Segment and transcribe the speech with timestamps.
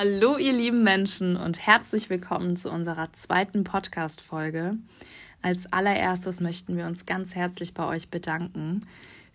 [0.00, 4.76] Hallo ihr lieben Menschen und herzlich willkommen zu unserer zweiten Podcast-Folge.
[5.42, 8.86] Als allererstes möchten wir uns ganz herzlich bei euch bedanken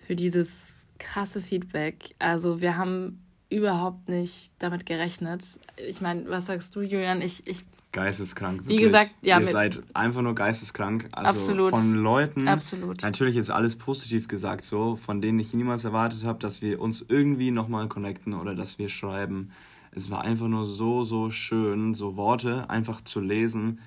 [0.07, 2.15] für dieses krasse Feedback.
[2.17, 5.43] Also wir haben überhaupt nicht damit gerechnet.
[5.85, 7.21] Ich meine, was sagst du, Julian?
[7.21, 8.59] Ich, ich Geisteskrank.
[8.59, 8.77] Wirklich.
[8.77, 9.41] Wie gesagt, ja.
[9.41, 11.09] Ihr seid einfach nur geisteskrank.
[11.11, 11.71] Also absolut.
[11.71, 12.47] von Leuten.
[12.47, 13.01] Absolut.
[13.01, 17.05] Natürlich ist alles positiv gesagt so, von denen ich niemals erwartet habe, dass wir uns
[17.05, 19.51] irgendwie nochmal connecten oder dass wir schreiben
[19.95, 23.79] es war einfach nur so, so schön, so Worte einfach zu lesen.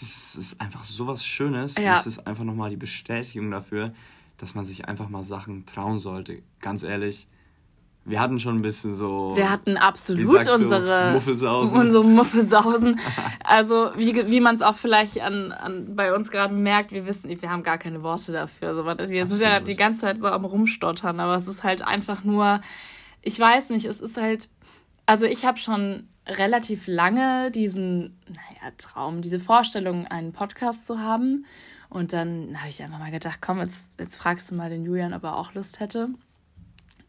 [0.00, 1.76] Das ist einfach so was Schönes.
[1.76, 1.92] Ja.
[1.92, 3.92] Und es ist einfach nochmal die Bestätigung dafür,
[4.38, 6.42] dass man sich einfach mal Sachen trauen sollte.
[6.60, 7.28] Ganz ehrlich,
[8.04, 9.32] wir hatten schon ein bisschen so.
[9.36, 11.78] Wir hatten absolut unsere Muffelsausen.
[11.78, 13.00] Unsere Muffelsausen.
[13.44, 17.30] Also, wie, wie man es auch vielleicht an, an, bei uns gerade merkt, wir wissen,
[17.30, 18.70] wir haben gar keine Worte dafür.
[18.70, 19.28] Also, wir absolut.
[19.28, 22.60] sind ja die ganze Zeit so am Rumstottern, aber es ist halt einfach nur,
[23.20, 24.48] ich weiß nicht, es ist halt
[25.06, 31.46] also ich habe schon relativ lange diesen, naja, Traum, diese Vorstellung, einen Podcast zu haben.
[31.88, 35.12] Und dann habe ich einfach mal gedacht, komm, jetzt, jetzt fragst du mal den Julian,
[35.12, 36.08] ob er auch Lust hätte.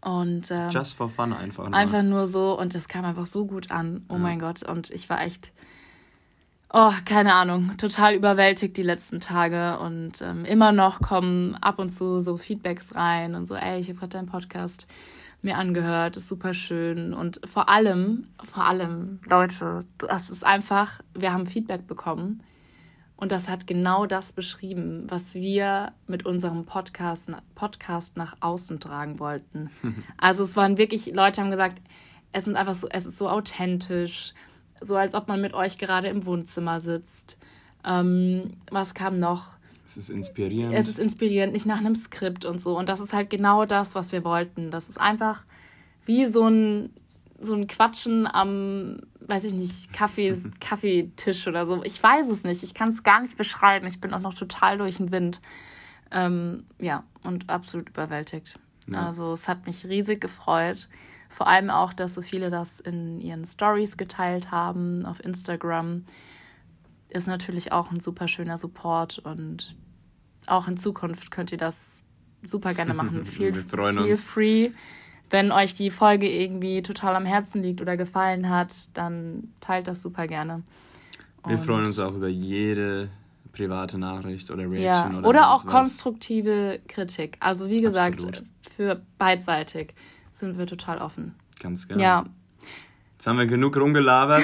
[0.01, 1.69] Und ähm, Just for fun einfach.
[1.69, 1.73] Nur.
[1.73, 4.05] Einfach nur so und das kam einfach so gut an.
[4.09, 4.19] Oh ja.
[4.19, 4.63] mein Gott.
[4.63, 5.53] Und ich war echt,
[6.73, 9.79] oh, keine Ahnung, total überwältigt die letzten Tage.
[9.79, 13.87] Und ähm, immer noch kommen ab und zu so Feedbacks rein und so, ey, ich
[13.87, 14.87] habe gerade deinen Podcast
[15.43, 21.33] mir angehört, ist super schön und vor allem, vor allem, Leute, das ist einfach, wir
[21.33, 22.43] haben Feedback bekommen
[23.15, 29.19] und das hat genau das beschrieben, was wir mit unserem Podcast, Podcast nach außen tragen
[29.19, 29.69] wollten.
[30.17, 31.81] Also es waren wirklich, Leute haben gesagt,
[32.31, 34.33] es sind einfach so, es ist so authentisch,
[34.81, 37.37] so als ob man mit euch gerade im Wohnzimmer sitzt.
[37.85, 39.53] Ähm, was kam noch?
[39.85, 40.73] Es ist inspirierend.
[40.73, 42.77] Es ist inspirierend, nicht nach einem Skript und so.
[42.77, 44.71] Und das ist halt genau das, was wir wollten.
[44.71, 45.43] Das ist einfach
[46.05, 46.89] wie so ein,
[47.39, 51.83] so ein Quatschen am, weiß ich nicht, Kaffee, Kaffeetisch oder so.
[51.83, 52.63] Ich weiß es nicht.
[52.63, 53.85] Ich kann es gar nicht beschreiben.
[53.87, 55.41] Ich bin auch noch total durch den Wind.
[56.11, 58.59] Ähm, ja, und absolut überwältigt.
[58.87, 59.07] Ja.
[59.07, 60.87] Also es hat mich riesig gefreut.
[61.29, 66.05] Vor allem auch, dass so viele das in ihren Stories geteilt haben auf Instagram
[67.13, 69.75] ist natürlich auch ein super schöner Support und
[70.47, 72.01] auch in Zukunft könnt ihr das
[72.43, 73.25] super gerne machen.
[73.25, 74.29] Feel, Wir freuen feel uns.
[74.29, 74.71] free.
[75.29, 80.01] Wenn euch die Folge irgendwie total am Herzen liegt oder gefallen hat, dann teilt das
[80.01, 80.63] super gerne.
[81.45, 83.09] Wir freuen uns auch über jede
[83.51, 85.71] private Nachricht oder Reaction ja, oder, oder auch was.
[85.71, 87.37] konstruktive Kritik.
[87.39, 88.43] Also wie gesagt, Absolut.
[88.75, 89.93] für beidseitig
[90.33, 91.35] sind wir total offen.
[91.59, 92.01] Ganz genau.
[92.01, 92.23] Ja,
[93.23, 94.43] Jetzt haben wir genug rumgelabert.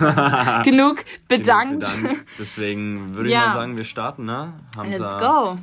[0.64, 1.84] genug bedankt.
[1.84, 2.24] genug bedankt.
[2.40, 3.42] Deswegen würde ja.
[3.42, 4.52] ich mal sagen, wir starten, ne?
[4.76, 5.50] Hamza, Let's go.
[5.52, 5.60] Ein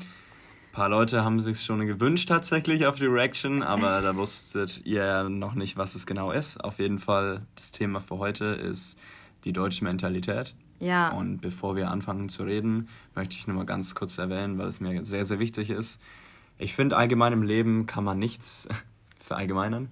[0.72, 5.56] paar Leute haben sich schon gewünscht tatsächlich auf die Reaction, aber da wusstet ihr noch
[5.56, 6.64] nicht, was es genau ist.
[6.64, 8.98] Auf jeden Fall, das Thema für heute ist
[9.44, 10.56] die deutsche Mentalität.
[10.80, 11.10] Ja.
[11.10, 14.80] Und bevor wir anfangen zu reden, möchte ich nur mal ganz kurz erwähnen, weil es
[14.80, 16.00] mir sehr, sehr wichtig ist.
[16.58, 18.70] Ich finde, allgemein im Leben kann man nichts
[19.20, 19.90] verallgemeinern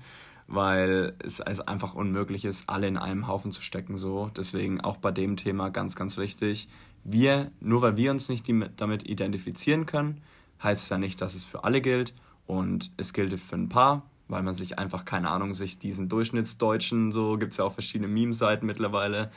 [0.53, 3.97] weil es einfach unmöglich ist, alle in einem Haufen zu stecken.
[3.97, 4.29] So.
[4.35, 6.67] Deswegen auch bei dem Thema ganz, ganz wichtig.
[7.03, 8.45] Wir, nur weil wir uns nicht
[8.77, 10.21] damit identifizieren können,
[10.61, 12.13] heißt es ja nicht, dass es für alle gilt.
[12.47, 17.11] Und es gilt für ein paar, weil man sich einfach, keine Ahnung, sich diesen Durchschnittsdeutschen,
[17.11, 19.31] so gibt es ja auch verschiedene Meme-Seiten mittlerweile,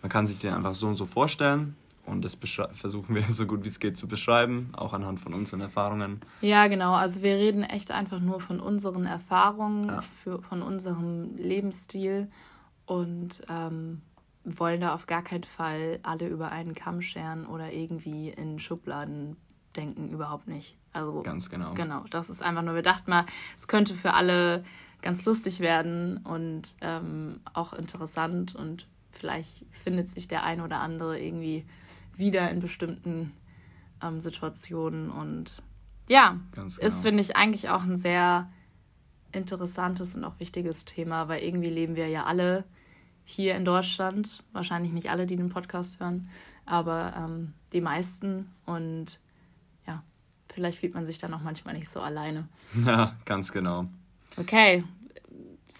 [0.00, 1.76] man kann sich den einfach so und so vorstellen.
[2.06, 2.36] Und das
[2.72, 6.20] versuchen wir so gut wie es geht zu beschreiben, auch anhand von unseren Erfahrungen.
[6.40, 6.94] Ja, genau.
[6.94, 10.02] Also wir reden echt einfach nur von unseren Erfahrungen, ja.
[10.02, 12.28] für, von unserem Lebensstil
[12.86, 14.02] und ähm,
[14.44, 19.36] wollen da auf gar keinen Fall alle über einen Kamm scheren oder irgendwie in Schubladen
[19.76, 20.76] denken, überhaupt nicht.
[20.92, 21.72] Also ganz genau.
[21.74, 23.26] Genau, das ist einfach nur, wir dachten mal,
[23.56, 24.64] es könnte für alle
[25.02, 31.20] ganz lustig werden und ähm, auch interessant und vielleicht findet sich der ein oder andere
[31.20, 31.64] irgendwie
[32.16, 33.32] wieder in bestimmten
[34.02, 35.10] ähm, Situationen.
[35.10, 35.62] Und
[36.08, 36.66] ja, genau.
[36.66, 38.50] ist, finde ich, eigentlich auch ein sehr
[39.32, 42.64] interessantes und auch wichtiges Thema, weil irgendwie leben wir ja alle
[43.24, 44.42] hier in Deutschland.
[44.52, 46.28] Wahrscheinlich nicht alle, die den Podcast hören,
[46.66, 48.50] aber ähm, die meisten.
[48.66, 49.18] Und
[49.86, 50.02] ja,
[50.52, 52.48] vielleicht fühlt man sich dann auch manchmal nicht so alleine.
[52.86, 53.86] Ja, ganz genau.
[54.36, 54.84] Okay,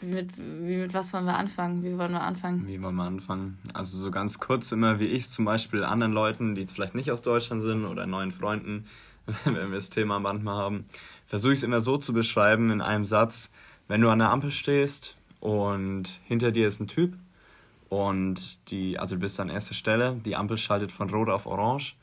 [0.05, 1.83] mit, wie, mit was wollen wir anfangen?
[1.83, 2.67] Wie wollen wir anfangen?
[2.67, 3.59] Wie wollen wir anfangen?
[3.73, 7.11] Also so ganz kurz immer, wie ich zum Beispiel anderen Leuten, die jetzt vielleicht nicht
[7.11, 8.87] aus Deutschland sind oder neuen Freunden,
[9.45, 10.85] wenn wir das Thema manchmal haben,
[11.27, 13.51] versuche ich es immer so zu beschreiben in einem Satz,
[13.89, 17.15] wenn du an der Ampel stehst und hinter dir ist ein Typ
[17.89, 21.97] und die, also du bist an erster Stelle, die Ampel schaltet von Rot auf Orange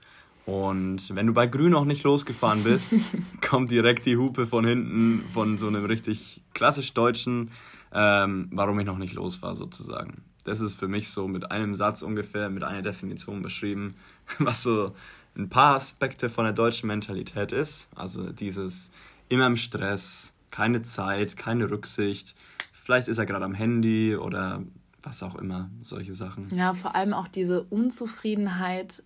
[0.45, 2.95] und wenn du bei Grün noch nicht losgefahren bist,
[3.41, 7.51] kommt direkt die Hupe von hinten von so einem richtig klassisch deutschen
[7.93, 10.23] ähm, warum ich noch nicht los war sozusagen.
[10.43, 13.95] Das ist für mich so mit einem Satz ungefähr, mit einer Definition beschrieben,
[14.39, 14.95] was so
[15.35, 17.89] ein paar Aspekte von der deutschen Mentalität ist.
[17.95, 18.91] Also dieses
[19.29, 22.35] immer im Stress, keine Zeit, keine Rücksicht.
[22.73, 24.63] Vielleicht ist er gerade am Handy oder
[25.03, 26.49] was auch immer, solche Sachen.
[26.53, 29.03] Ja, vor allem auch diese Unzufriedenheit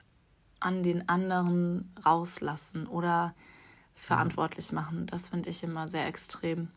[0.60, 3.36] an den anderen rauslassen oder
[3.94, 5.06] verantwortlich machen.
[5.06, 6.70] Das finde ich immer sehr extrem.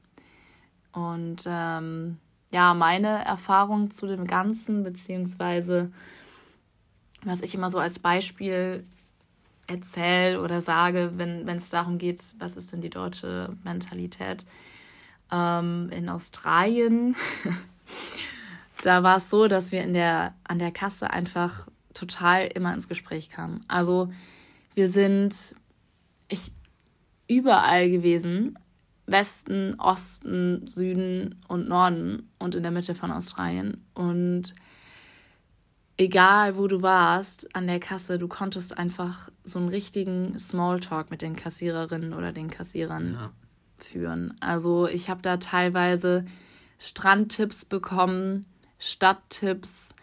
[0.92, 2.18] Und ähm,
[2.50, 5.92] ja, meine Erfahrung zu dem Ganzen, beziehungsweise
[7.24, 8.84] was ich immer so als Beispiel
[9.66, 14.46] erzähle oder sage, wenn es darum geht, was ist denn die deutsche Mentalität.
[15.30, 17.16] Ähm, in Australien,
[18.82, 22.88] da war es so, dass wir in der, an der Kasse einfach total immer ins
[22.88, 23.64] Gespräch kamen.
[23.68, 24.10] Also
[24.74, 25.54] wir sind
[26.28, 26.52] ich,
[27.26, 28.58] überall gewesen,
[29.10, 33.84] Westen, Osten, Süden und Norden und in der Mitte von Australien.
[33.94, 34.52] Und
[35.96, 41.22] egal wo du warst an der Kasse, du konntest einfach so einen richtigen Smalltalk mit
[41.22, 43.32] den Kassiererinnen oder den Kassierern ja.
[43.78, 44.36] führen.
[44.40, 46.24] Also ich habe da teilweise
[46.78, 48.44] Strandtipps bekommen,
[48.78, 49.94] Stadttipps,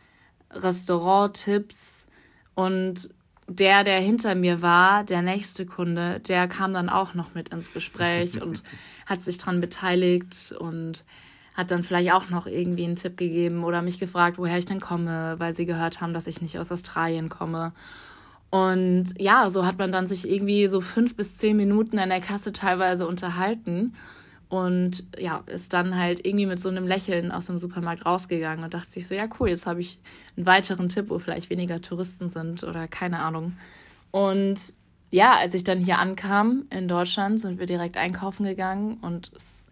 [0.52, 2.08] Restauranttipps
[2.56, 3.10] und
[3.48, 7.74] der, der hinter mir war, der nächste Kunde, der kam dann auch noch mit ins
[7.74, 8.64] Gespräch und
[9.06, 11.04] hat sich dran beteiligt und
[11.54, 14.82] hat dann vielleicht auch noch irgendwie einen Tipp gegeben oder mich gefragt, woher ich denn
[14.82, 17.72] komme, weil sie gehört haben, dass ich nicht aus Australien komme.
[18.50, 22.22] Und ja, so hat man dann sich irgendwie so fünf bis zehn Minuten an der
[22.22, 23.94] Kasse teilweise unterhalten
[24.50, 28.74] und ja, ist dann halt irgendwie mit so einem Lächeln aus dem Supermarkt rausgegangen und
[28.74, 30.00] dachte sich so, ja cool, jetzt habe ich
[30.38, 33.58] einen weiteren Tipp, wo vielleicht weniger Touristen sind oder keine Ahnung.
[34.12, 34.74] Und
[35.12, 39.66] ja, als ich dann hier ankam in Deutschland, sind wir direkt einkaufen gegangen und es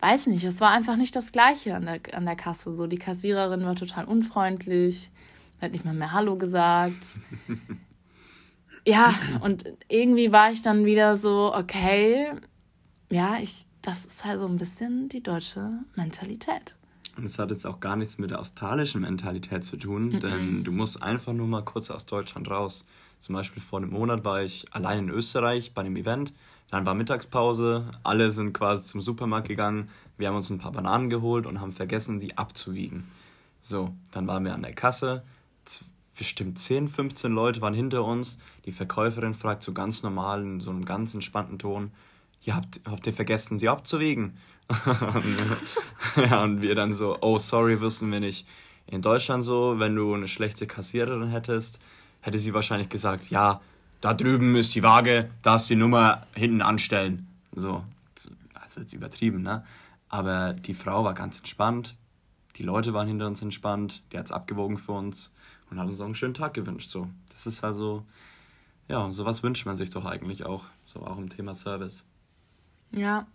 [0.00, 2.74] weiß nicht, es war einfach nicht das Gleiche an der, an der Kasse.
[2.74, 5.10] So, die Kassiererin war total unfreundlich,
[5.60, 7.20] hat nicht mal mehr Hallo gesagt.
[8.86, 12.32] ja, und irgendwie war ich dann wieder so, okay,
[13.10, 16.76] ja, ich das ist halt so ein bisschen die deutsche Mentalität.
[17.16, 20.20] Und es hat jetzt auch gar nichts mit der australischen Mentalität zu tun, mhm.
[20.20, 22.86] denn du musst einfach nur mal kurz aus Deutschland raus.
[23.18, 26.32] Zum Beispiel vor einem Monat war ich allein in Österreich bei einem Event.
[26.70, 29.90] Dann war Mittagspause, alle sind quasi zum Supermarkt gegangen.
[30.16, 33.04] Wir haben uns ein paar Bananen geholt und haben vergessen, die abzuwiegen.
[33.60, 35.22] So, dann waren wir an der Kasse.
[36.16, 38.38] Bestimmt 10, 15 Leute waren hinter uns.
[38.64, 41.90] Die Verkäuferin fragt so ganz normal in so einem ganz entspannten Ton:
[42.42, 44.36] ja, habt, habt ihr vergessen, sie abzuwiegen?
[46.16, 48.46] ja, und wir dann so, oh, sorry, wissen wir nicht.
[48.86, 51.78] In Deutschland so, wenn du eine schlechte Kassiererin hättest,
[52.20, 53.60] hätte sie wahrscheinlich gesagt, ja,
[54.00, 57.28] da drüben ist die Waage, da ist die Nummer hinten anstellen.
[57.54, 57.84] So,
[58.54, 59.64] also jetzt übertrieben, ne?
[60.08, 61.94] Aber die Frau war ganz entspannt,
[62.56, 65.32] die Leute waren hinter uns entspannt, die hat es abgewogen für uns
[65.70, 66.90] und hat uns auch einen schönen Tag gewünscht.
[66.90, 68.04] So, das ist also,
[68.88, 72.04] ja, sowas wünscht man sich doch eigentlich auch, so auch im Thema Service.
[72.92, 73.26] Ja.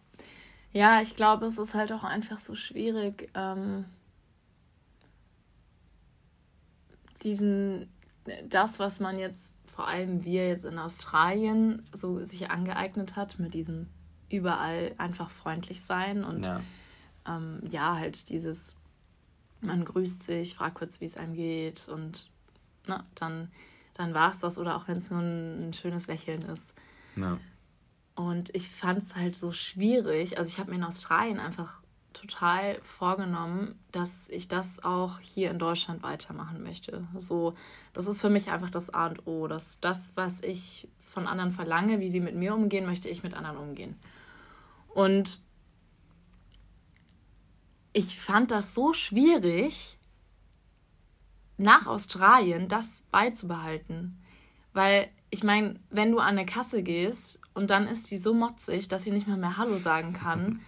[0.73, 3.85] Ja, ich glaube, es ist halt auch einfach so schwierig, ähm,
[7.23, 7.89] diesen,
[8.47, 13.53] das, was man jetzt, vor allem wir jetzt in Australien, so sich angeeignet hat, mit
[13.53, 13.87] diesem
[14.29, 16.61] überall einfach freundlich sein und ja,
[17.27, 18.75] ähm, ja halt dieses,
[19.61, 22.29] man grüßt sich, fragt kurz, wie es einem geht und
[22.85, 23.51] na, dann,
[23.93, 26.73] dann war es das oder auch wenn es nur ein, ein schönes Lächeln ist.
[27.15, 27.39] Ja.
[28.17, 30.39] Und ich fand es halt so schwierig.
[30.39, 31.81] Also ich habe mir in Australien einfach
[32.13, 37.07] total vorgenommen, dass ich das auch hier in Deutschland weitermachen möchte.
[37.19, 37.53] So,
[37.93, 39.47] das ist für mich einfach das A und O.
[39.47, 43.35] Dass das, was ich von anderen verlange, wie sie mit mir umgehen, möchte ich mit
[43.35, 43.95] anderen umgehen.
[44.87, 45.39] Und
[47.93, 49.99] ich fand das so schwierig,
[51.57, 54.19] nach Australien das beizubehalten.
[54.73, 55.07] Weil
[55.37, 59.03] ich meine, wenn du an eine Kasse gehst und dann ist die so motzig, dass
[59.03, 60.61] sie nicht mal mehr Hallo sagen kann,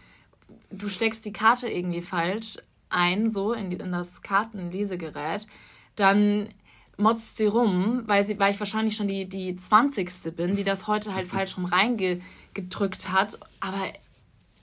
[0.69, 2.57] du steckst die Karte irgendwie falsch
[2.89, 5.47] ein, so in, die, in das Kartenlesegerät,
[5.95, 6.49] dann
[6.97, 10.35] motzt sie rum, weil, sie, weil ich wahrscheinlich schon die, die 20.
[10.35, 13.39] bin, die das heute halt falsch rum reingedrückt hat.
[13.59, 13.91] Aber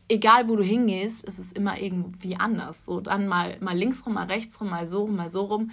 [0.08, 2.84] egal, wo du hingehst, ist es immer irgendwie anders.
[2.84, 5.72] So dann mal, mal links rum, mal rechts rum, mal so rum, mal so rum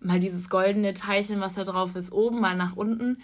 [0.00, 3.22] mal dieses goldene Teilchen, was da drauf ist, oben, mal nach unten.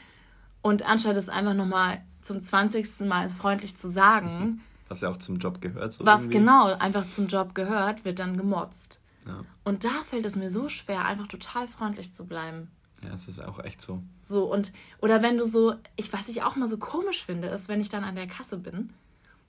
[0.65, 3.01] Und anstatt es einfach nochmal zum 20.
[3.01, 4.63] Mal freundlich zu sagen.
[4.89, 5.93] Was ja auch zum Job gehört.
[5.93, 6.39] So was irgendwie.
[6.39, 8.99] genau einfach zum Job gehört, wird dann gemotzt.
[9.27, 9.45] Ja.
[9.63, 12.71] Und da fällt es mir so schwer, einfach total freundlich zu bleiben.
[13.03, 14.03] Ja, es ist auch echt so.
[14.23, 17.69] So, und, oder wenn du so, ich, was ich auch mal so komisch finde, ist,
[17.69, 18.93] wenn ich dann an der Kasse bin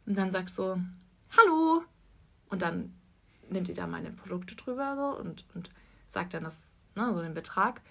[0.05, 0.77] und dann sagst so,
[1.38, 1.84] hallo.
[2.50, 2.93] Und dann
[3.50, 5.69] nimmt die da meine Produkte drüber so und, und
[6.07, 7.81] sagt dann das, ne, so den Betrag,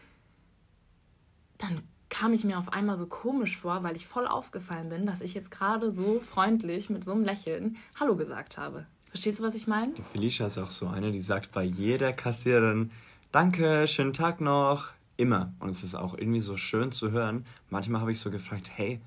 [1.58, 5.20] dann kam ich mir auf einmal so komisch vor, weil ich voll aufgefallen bin, dass
[5.20, 8.86] ich jetzt gerade so freundlich mit so einem Lächeln Hallo gesagt habe.
[9.08, 9.92] Verstehst du, was ich meine?
[9.94, 12.90] Die Felicia ist auch so eine, die sagt bei jeder Kassiererin,
[13.30, 15.52] danke, schönen Tag noch, immer.
[15.60, 17.46] Und es ist auch irgendwie so schön zu hören.
[17.70, 19.00] Manchmal habe ich so gefragt, hey,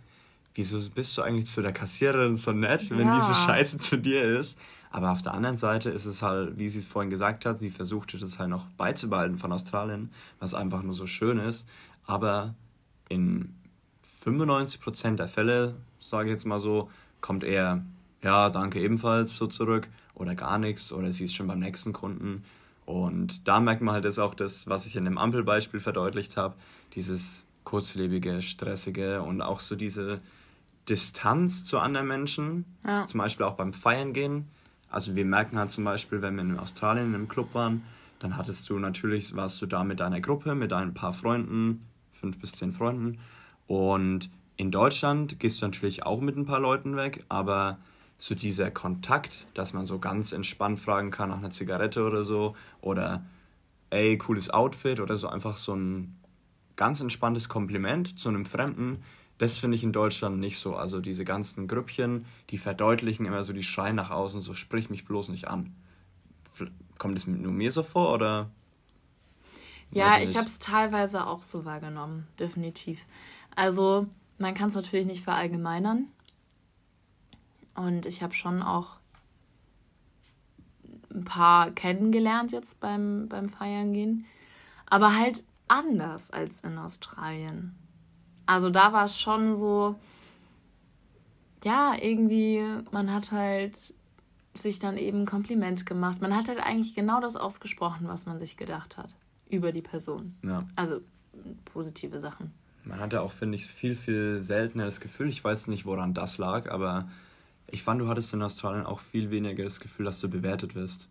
[0.56, 3.16] wieso bist du eigentlich zu der Kassiererin so nett, wenn ja.
[3.16, 4.58] die so scheiße zu dir ist?
[4.90, 7.70] Aber auf der anderen Seite ist es halt, wie sie es vorhin gesagt hat, sie
[7.70, 11.68] versuchte das halt noch beizubehalten von Australien, was einfach nur so schön ist.
[12.06, 12.56] Aber
[13.10, 13.56] in
[14.26, 16.90] 95% der Fälle, sage ich jetzt mal so,
[17.22, 17.84] kommt eher,
[18.22, 22.44] ja, danke ebenfalls so zurück oder gar nichts oder sie ist schon beim nächsten Kunden.
[22.86, 26.56] Und da merkt man halt das auch das, was ich in dem Ampelbeispiel verdeutlicht habe,
[26.94, 30.22] dieses kurzlebige, stressige und auch so diese
[30.88, 33.06] Distanz zu anderen Menschen, ja.
[33.06, 34.48] zum Beispiel auch beim Feiern gehen.
[34.90, 37.84] Also wir merken halt zum Beispiel, wenn wir in Australien im Club waren,
[38.20, 41.86] dann hattest du natürlich, warst du da mit deiner Gruppe, mit ein paar Freunden,
[42.18, 43.20] fünf bis zehn Freunden.
[43.68, 47.78] Und in Deutschland gehst du natürlich auch mit ein paar Leuten weg, aber
[48.18, 52.56] so dieser Kontakt, dass man so ganz entspannt fragen kann nach einer Zigarette oder so
[52.82, 53.24] oder
[53.90, 56.18] ey, cooles Outfit oder so einfach so ein
[56.76, 59.04] ganz entspanntes Kompliment zu einem Fremden,
[59.38, 60.76] das finde ich in Deutschland nicht so.
[60.76, 65.06] Also diese ganzen Grüppchen, die verdeutlichen immer so die Schreien nach außen, so sprich mich
[65.06, 65.76] bloß nicht an.
[66.98, 68.50] Kommt es nur mir so vor oder?
[69.92, 73.06] Ja, ich habe es teilweise auch so wahrgenommen, definitiv.
[73.56, 76.08] Also man kann es natürlich nicht verallgemeinern.
[77.76, 78.98] Und ich habe schon auch
[81.14, 84.26] ein paar kennengelernt jetzt beim, beim Feiern gehen.
[84.88, 87.76] Aber halt anders als in Australien.
[88.46, 89.96] Also da war es schon so,
[91.64, 93.94] ja, irgendwie, man hat halt
[94.54, 96.22] sich dann eben ein Kompliment gemacht.
[96.22, 99.16] Man hat halt eigentlich genau das ausgesprochen, was man sich gedacht hat
[99.50, 100.36] über die Person.
[100.44, 100.68] Ja.
[100.76, 101.02] Also
[101.66, 102.52] positive Sachen.
[102.84, 106.38] Man hatte auch, finde ich, viel, viel seltener das Gefühl, ich weiß nicht, woran das
[106.38, 107.10] lag, aber
[107.70, 111.10] ich fand, du hattest in Australien auch viel weniger das Gefühl, dass du bewertet wirst.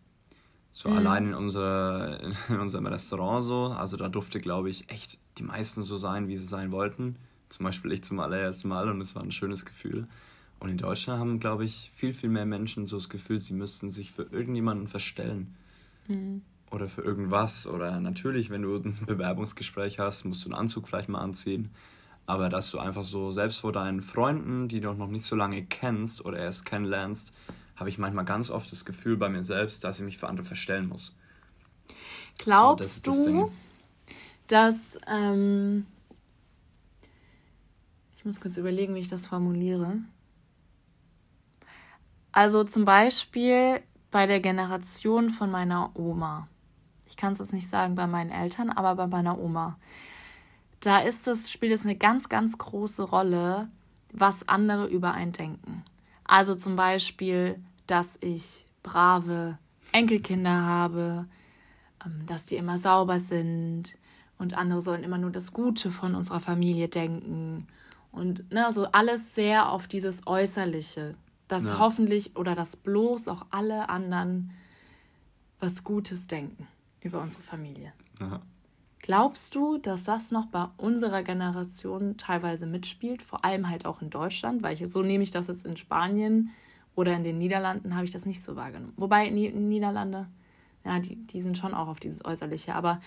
[0.73, 0.97] So mhm.
[0.97, 5.83] allein in, unserer, in unserem Restaurant so, also da durfte, glaube ich, echt die meisten
[5.83, 7.17] so sein, wie sie sein wollten.
[7.49, 10.09] Zum Beispiel ich zum allerersten Mal und es war ein schönes Gefühl.
[10.59, 13.93] Und in Deutschland haben, glaube ich, viel, viel mehr Menschen so das Gefühl, sie müssten
[13.93, 15.55] sich für irgendjemanden verstellen.
[16.09, 17.67] Mhm oder für irgendwas.
[17.67, 21.71] Oder natürlich, wenn du ein Bewerbungsgespräch hast, musst du einen Anzug vielleicht mal anziehen.
[22.27, 25.65] Aber dass du einfach so, selbst vor deinen Freunden, die du noch nicht so lange
[25.65, 27.33] kennst oder erst kennenlernst,
[27.77, 30.47] habe ich manchmal ganz oft das Gefühl bei mir selbst, dass ich mich für andere
[30.47, 31.15] verstellen muss.
[32.39, 33.53] Glaubst so, das du,
[34.49, 34.99] dass.
[35.07, 35.87] Ähm,
[38.17, 39.99] ich muss kurz überlegen, wie ich das formuliere.
[42.33, 43.81] Also zum Beispiel
[44.11, 46.49] bei der Generation von meiner Oma
[47.17, 49.79] ich kann es jetzt nicht sagen bei meinen Eltern, aber bei meiner Oma.
[50.81, 53.71] Da ist es, spielt es eine ganz, ganz große Rolle,
[54.13, 55.83] was andere über einen denken.
[56.25, 59.57] Also zum Beispiel, dass ich brave
[59.93, 61.25] Enkelkinder habe,
[62.05, 63.97] ähm, dass die immer sauber sind
[64.37, 67.67] und andere sollen immer nur das Gute von unserer Familie denken.
[68.13, 71.15] Und ne, so alles sehr auf dieses Äußerliche,
[71.49, 71.79] dass ja.
[71.79, 74.53] hoffentlich oder dass bloß auch alle anderen
[75.61, 76.69] was Gutes denken
[77.07, 77.93] über unsere Familie.
[78.21, 78.41] Aha.
[79.07, 84.11] Glaubst du, dass das noch bei unserer Generation teilweise mitspielt, vor allem halt auch in
[84.11, 84.63] Deutschland?
[84.63, 86.51] Weil ich, so nehme ich das jetzt in Spanien
[86.97, 88.95] oder in den Niederlanden, habe ich das nicht so wahrgenommen.
[88.97, 90.27] Wobei Niederlande,
[90.85, 92.75] ja, die, die sind schon auch auf dieses Äußerliche.
[92.75, 93.01] Aber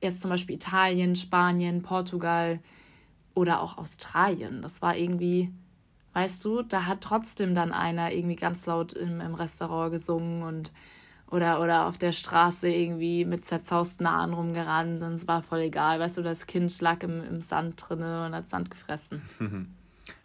[0.00, 2.60] jetzt zum Beispiel Italien, Spanien, Portugal
[3.34, 5.52] oder auch Australien, das war irgendwie,
[6.14, 10.72] weißt du, da hat trotzdem dann einer irgendwie ganz laut im, im Restaurant gesungen und
[11.32, 15.98] oder, oder auf der Straße irgendwie mit zerzausten Haaren rumgerannt und es war voll egal.
[15.98, 19.22] Weißt du, das Kind lag im, im Sand drinne und hat Sand gefressen.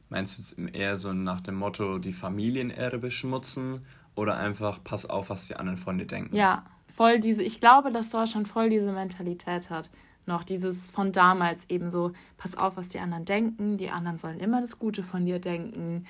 [0.10, 3.82] Meinst du es eher so nach dem Motto, die Familienehre beschmutzen
[4.16, 6.36] oder einfach pass auf, was die anderen von dir denken?
[6.36, 9.90] Ja, voll diese, ich glaube, dass Deutschland voll diese Mentalität hat.
[10.26, 14.40] Noch dieses von damals eben so, pass auf, was die anderen denken, die anderen sollen
[14.40, 16.04] immer das Gute von dir denken,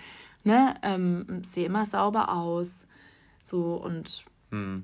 [0.43, 2.87] ne, ähm, sieh immer sauber aus,
[3.43, 4.83] so und hm.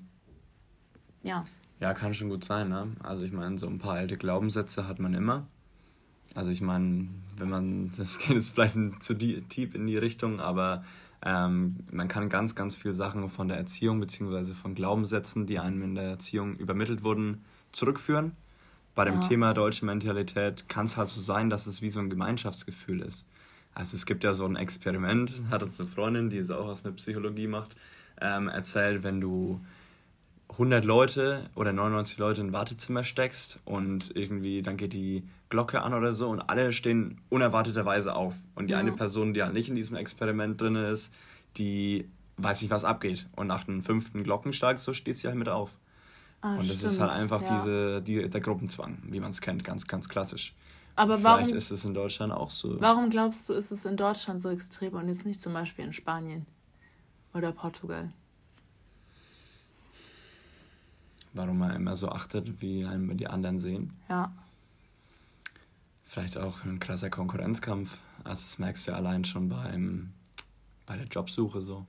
[1.24, 1.46] Ja.
[1.80, 2.88] Ja, kann schon gut sein, ne?
[3.02, 5.48] Also ich meine, so ein paar alte Glaubenssätze hat man immer.
[6.36, 10.84] Also ich meine, wenn man, das geht jetzt vielleicht zu tief in die Richtung, aber
[11.26, 14.54] ähm, man kann ganz, ganz viele Sachen von der Erziehung bzw.
[14.54, 18.34] von Glaubenssätzen, die einem in der Erziehung übermittelt wurden, zurückführen.
[18.96, 19.28] Bei dem ja.
[19.28, 23.26] Thema deutsche Mentalität kann es halt so sein, dass es wie so ein Gemeinschaftsgefühl ist.
[23.74, 26.84] Also es gibt ja so ein Experiment, hat uns eine Freundin, die jetzt auch was
[26.84, 27.76] mit Psychologie macht,
[28.22, 29.60] ähm, erzählt, wenn du
[30.54, 35.82] 100 Leute oder 99 Leute in ein Wartezimmer steckst und irgendwie dann geht die Glocke
[35.82, 38.36] an oder so und alle stehen unerwarteterweise auf.
[38.56, 38.80] Und die ja.
[38.80, 41.14] eine Person, die halt nicht in diesem Experiment drin ist,
[41.58, 43.28] die weiß nicht, was abgeht.
[43.36, 45.72] Und nach dem fünften Glockenschlag so steht sie halt mit auf.
[46.42, 46.92] Ah, und das stimmt.
[46.94, 47.58] ist halt einfach ja.
[47.58, 50.54] diese, die, der Gruppenzwang, wie man es kennt, ganz, ganz klassisch.
[50.96, 52.80] Aber Vielleicht warum, ist es in Deutschland auch so.
[52.80, 55.94] Warum glaubst du, ist es in Deutschland so extrem und jetzt nicht zum Beispiel in
[55.94, 56.46] Spanien
[57.34, 58.12] oder Portugal?
[61.34, 63.94] warum man immer so achtet, wie einem die anderen sehen.
[64.10, 64.32] Ja.
[66.04, 67.98] Vielleicht auch ein krasser Konkurrenzkampf.
[68.24, 70.14] Also das merkst du ja allein schon beim,
[70.86, 71.86] bei der Jobsuche so.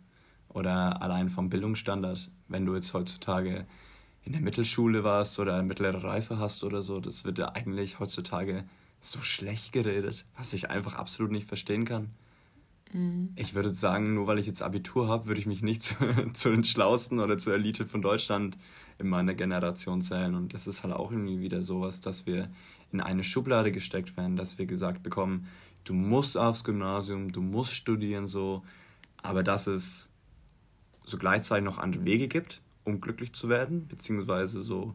[0.49, 2.31] Oder allein vom Bildungsstandard.
[2.49, 3.67] Wenn du jetzt heutzutage
[4.25, 8.65] in der Mittelschule warst oder mittlere Reife hast oder so, das wird ja eigentlich heutzutage
[9.01, 12.11] so schlecht geredet, was ich einfach absolut nicht verstehen kann.
[12.95, 13.31] Mhm.
[13.35, 15.95] Ich würde sagen, nur weil ich jetzt Abitur habe, würde ich mich nicht zu,
[16.33, 18.57] zu den Schlausten oder zur Elite von Deutschland
[18.99, 20.35] in meiner Generation zählen.
[20.35, 22.49] Und das ist halt auch irgendwie wieder sowas, dass wir
[22.93, 25.49] in eine Schublade gesteckt werden, dass wir gesagt bekommen,
[25.83, 28.63] du musst aufs Gymnasium, du musst studieren so,
[29.23, 30.09] aber dass es
[31.05, 34.95] so gleichzeitig noch andere Wege gibt, um glücklich zu werden, beziehungsweise so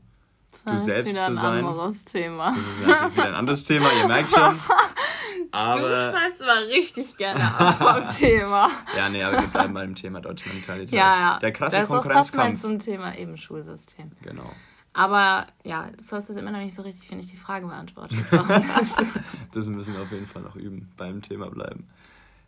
[0.65, 1.65] du selbst zu sein.
[1.65, 2.51] Das ist Thema.
[2.51, 4.55] Das ist natürlich wieder ein anderes Thema, ihr merkt schon.
[5.51, 8.69] Aber, du schreibst mal richtig gerne ab vom Thema.
[8.95, 10.91] ja, nee, aber wir bleiben bei dem Thema deutsche Mentalität.
[10.91, 11.39] Ja, ja.
[11.39, 12.51] Der krasse das Konkurrenzkampf.
[12.53, 14.11] Das zum Thema eben Schulsystem.
[14.21, 14.51] Genau.
[14.93, 18.17] Aber ja, du hast jetzt immer noch nicht so richtig, finde ich, die Frage beantwortet.
[19.53, 21.87] das müssen wir auf jeden Fall noch üben, beim Thema bleiben.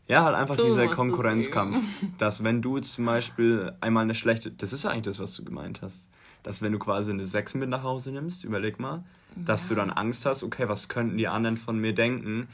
[0.07, 1.77] Ja, halt einfach du dieser Konkurrenzkampf.
[2.17, 5.43] Dass wenn du zum Beispiel einmal eine schlechte, das ist ja eigentlich das, was du
[5.43, 6.09] gemeint hast,
[6.43, 9.03] dass wenn du quasi eine 6 mit nach Hause nimmst, überleg mal,
[9.35, 9.75] dass ja.
[9.75, 12.47] du dann Angst hast, okay, was könnten die anderen von mir denken,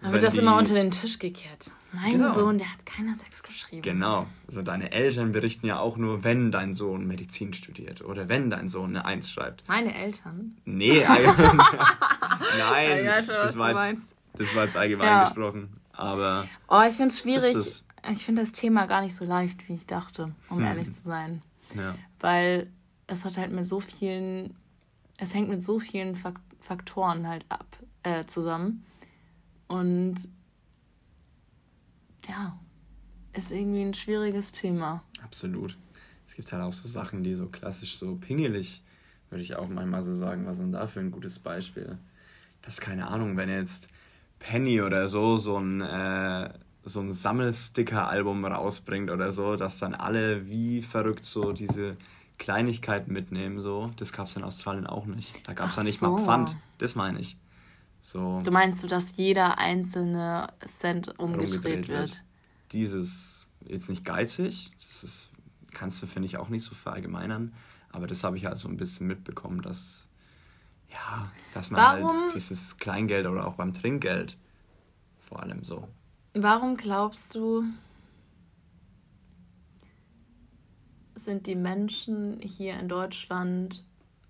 [0.00, 1.70] dann wird das die, immer unter den Tisch gekehrt.
[1.92, 2.32] Mein genau.
[2.32, 3.82] Sohn, der hat keiner Sex geschrieben.
[3.82, 4.26] Genau.
[4.46, 8.68] Also deine Eltern berichten ja auch nur, wenn dein Sohn Medizin studiert oder wenn dein
[8.68, 9.66] Sohn eine Eins schreibt.
[9.68, 10.56] Meine Eltern?
[10.64, 11.04] Nee,
[12.58, 13.04] nein.
[13.04, 14.02] Ja, schon, das, war jetzt,
[14.34, 15.24] das war jetzt allgemein ja.
[15.24, 15.70] gesprochen.
[15.92, 16.46] Aber.
[16.68, 17.56] Oh, ich finde es schwierig.
[18.12, 20.64] Ich finde das Thema gar nicht so leicht, wie ich dachte, um hm.
[20.64, 21.42] ehrlich zu sein.
[21.74, 21.94] Ja.
[22.20, 22.70] Weil
[23.06, 24.54] es hat halt mit so vielen,
[25.16, 26.16] es hängt mit so vielen
[26.60, 27.66] Faktoren halt ab,
[28.04, 28.84] äh, zusammen
[29.68, 30.16] und
[32.26, 32.58] ja,
[33.32, 35.02] ist irgendwie ein schwieriges Thema.
[35.22, 35.76] Absolut.
[36.26, 38.82] Es gibt halt auch so Sachen, die so klassisch so pingelig,
[39.30, 40.46] würde ich auch manchmal so sagen.
[40.46, 41.98] Was denn da für ein gutes Beispiel?
[42.62, 43.88] Das ist keine Ahnung, wenn jetzt
[44.38, 46.52] Penny oder so so ein, äh,
[46.84, 51.96] so ein Sammelsticker-Album rausbringt oder so, dass dann alle wie verrückt so diese
[52.38, 53.60] Kleinigkeiten mitnehmen.
[53.60, 53.90] So.
[53.96, 55.46] Das gab es in Australien auch nicht.
[55.46, 56.16] Da gab es ja nicht so.
[56.16, 56.56] mal Pfand.
[56.78, 57.36] Das meine ich.
[58.00, 61.88] So du meinst du, dass jeder einzelne Cent umgedreht, wird?
[61.88, 62.24] wird?
[62.72, 65.30] Dieses, jetzt nicht geizig, das ist,
[65.72, 67.54] kannst du, finde ich, auch nicht so verallgemeinern,
[67.90, 70.08] aber das habe ich halt so ein bisschen mitbekommen, dass,
[70.90, 72.22] ja, dass man halt Warum?
[72.22, 74.36] halt dieses Kleingeld oder auch beim Trinkgeld
[75.20, 75.88] vor allem so.
[76.34, 77.64] Warum glaubst du,
[81.14, 83.84] sind die Menschen hier in Deutschland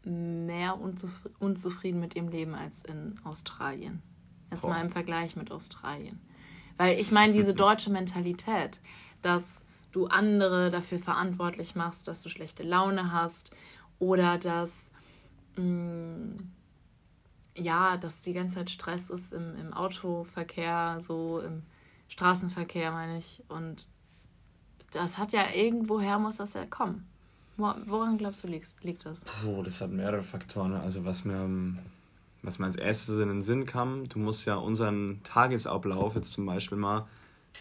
[0.08, 4.02] mehr unzufri unzufrieden mit ihrem Leben als in Australien.
[4.50, 6.20] Erstmal im Vergleich mit Australien.
[6.78, 8.80] Weil ich meine, diese deutsche Mentalität,
[9.20, 13.50] dass du andere dafür verantwortlich machst, dass du schlechte Laune hast
[13.98, 14.90] oder dass,
[15.56, 16.52] mh, mm,
[17.56, 21.64] ja, dass die ganze Zeit Stress ist im, im Autoverkehr, so im
[22.08, 23.42] Straßenverkehr, meine ich.
[23.48, 23.86] Und
[24.92, 27.06] das hat ja irgendwoher, muss das ja kommen.
[27.58, 29.24] Woran glaubst du liegt, das?
[29.44, 30.74] Oh, das hat mehrere Faktoren.
[30.74, 31.76] Also was mir,
[32.42, 36.46] was mir als erstes in den Sinn kam, du musst ja unseren Tagesablauf jetzt zum
[36.46, 37.06] Beispiel mal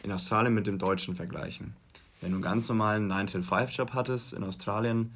[0.03, 1.73] in Australien mit dem Deutschen vergleichen.
[2.21, 5.13] Wenn du einen ganz normalen 9-till-5-Job hattest in Australien,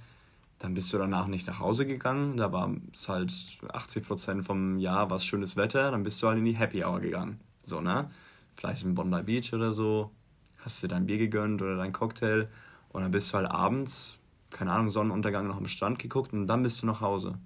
[0.57, 2.37] dann bist du danach nicht nach Hause gegangen.
[2.37, 5.91] Da war es halt 80% vom Jahr was schönes Wetter.
[5.91, 7.39] Dann bist du halt in die Happy Hour gegangen.
[7.63, 8.09] So, ne?
[8.55, 10.11] Vielleicht in Bondi Beach oder so.
[10.59, 12.47] Hast dir dein Bier gegönnt oder dein Cocktail.
[12.89, 14.17] Und dann bist du halt abends
[14.51, 17.37] keine Ahnung, Sonnenuntergang noch am Strand geguckt und dann bist du nach Hause.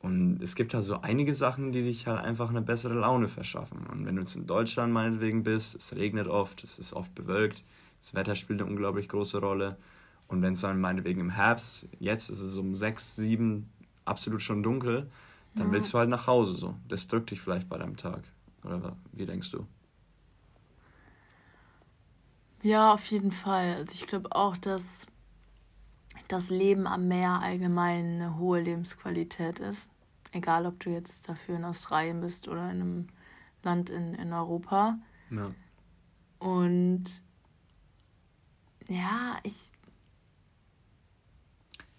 [0.00, 3.86] Und es gibt halt so einige Sachen, die dich halt einfach eine bessere Laune verschaffen.
[3.90, 7.64] Und wenn du jetzt in Deutschland meinetwegen bist, es regnet oft, es ist oft bewölkt,
[8.00, 9.76] das Wetter spielt eine unglaublich große Rolle.
[10.28, 13.70] Und wenn es dann meinetwegen im Herbst, jetzt ist es um sechs, sieben
[14.04, 15.10] absolut schon dunkel,
[15.54, 15.72] dann ja.
[15.72, 16.74] willst du halt nach Hause so.
[16.88, 18.22] Das drückt dich vielleicht bei deinem Tag.
[18.62, 19.66] Oder wie denkst du?
[22.62, 23.74] Ja, auf jeden Fall.
[23.74, 25.06] Also ich glaube auch, dass
[26.28, 29.90] das Leben am Meer allgemein eine hohe Lebensqualität ist.
[30.32, 33.08] Egal, ob du jetzt dafür in Australien bist oder in einem
[33.62, 34.98] Land in, in Europa.
[35.30, 35.52] Ja.
[36.38, 37.04] Und
[38.88, 39.72] ja, ich.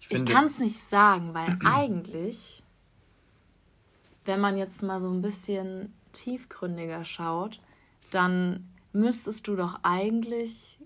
[0.00, 2.62] Ich ich kann es nicht sagen, weil eigentlich,
[4.24, 7.60] wenn man jetzt mal so ein bisschen tiefgründiger schaut,
[8.10, 10.80] dann müsstest du doch eigentlich,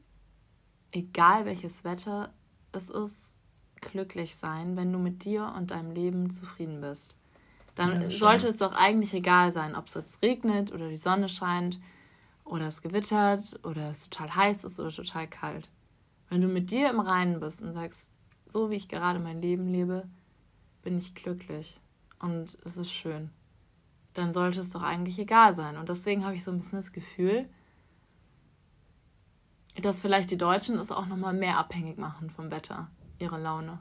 [0.90, 2.32] egal welches Wetter
[2.72, 3.36] es ist,
[3.80, 7.16] glücklich sein, wenn du mit dir und deinem Leben zufrieden bist.
[7.74, 11.28] Dann ja, sollte es doch eigentlich egal sein, ob es jetzt regnet oder die Sonne
[11.28, 11.80] scheint
[12.44, 15.68] oder es gewittert oder es total heiß ist oder total kalt.
[16.28, 18.10] Wenn du mit dir im Reinen bist und sagst,
[18.46, 20.08] so wie ich gerade mein Leben lebe,
[20.82, 21.80] bin ich glücklich
[22.20, 23.30] und es ist schön,
[24.14, 25.76] dann sollte es doch eigentlich egal sein.
[25.76, 27.48] Und deswegen habe ich so ein bisschen das Gefühl,
[29.80, 33.78] dass vielleicht die Deutschen es auch nochmal mehr abhängig machen vom Wetter, ihre Laune.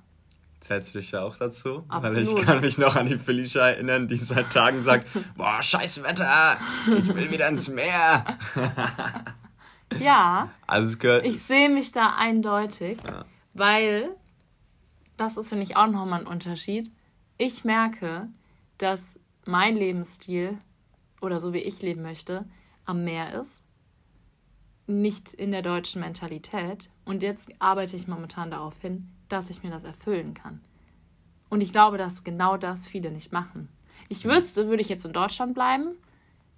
[0.62, 1.86] Zählst du dich ja auch dazu?
[1.89, 2.04] Absolut.
[2.04, 6.04] Weil ich kann mich noch an die Felicia erinnern, die seit Tagen sagt, boah, scheiß
[6.04, 8.23] Wetter, ich will wieder ins Meer.
[9.99, 10.51] ja.
[10.67, 11.25] Also es gehört...
[11.25, 13.25] Ich sehe mich da eindeutig, ja.
[13.54, 14.15] weil,
[15.17, 16.91] das ist, finde ich, auch nochmal ein Unterschied.
[17.39, 18.30] Ich merke,
[18.77, 20.60] dass mein Lebensstil
[21.21, 22.45] oder so wie ich leben möchte,
[22.86, 23.63] am Meer ist.
[24.88, 26.89] Nicht in der deutschen Mentalität.
[27.06, 30.62] Und jetzt arbeite ich momentan darauf hin, dass ich mir das erfüllen kann.
[31.50, 33.70] Und ich glaube, dass genau das viele nicht machen.
[34.10, 35.96] Ich wüsste, würde ich jetzt in Deutschland bleiben,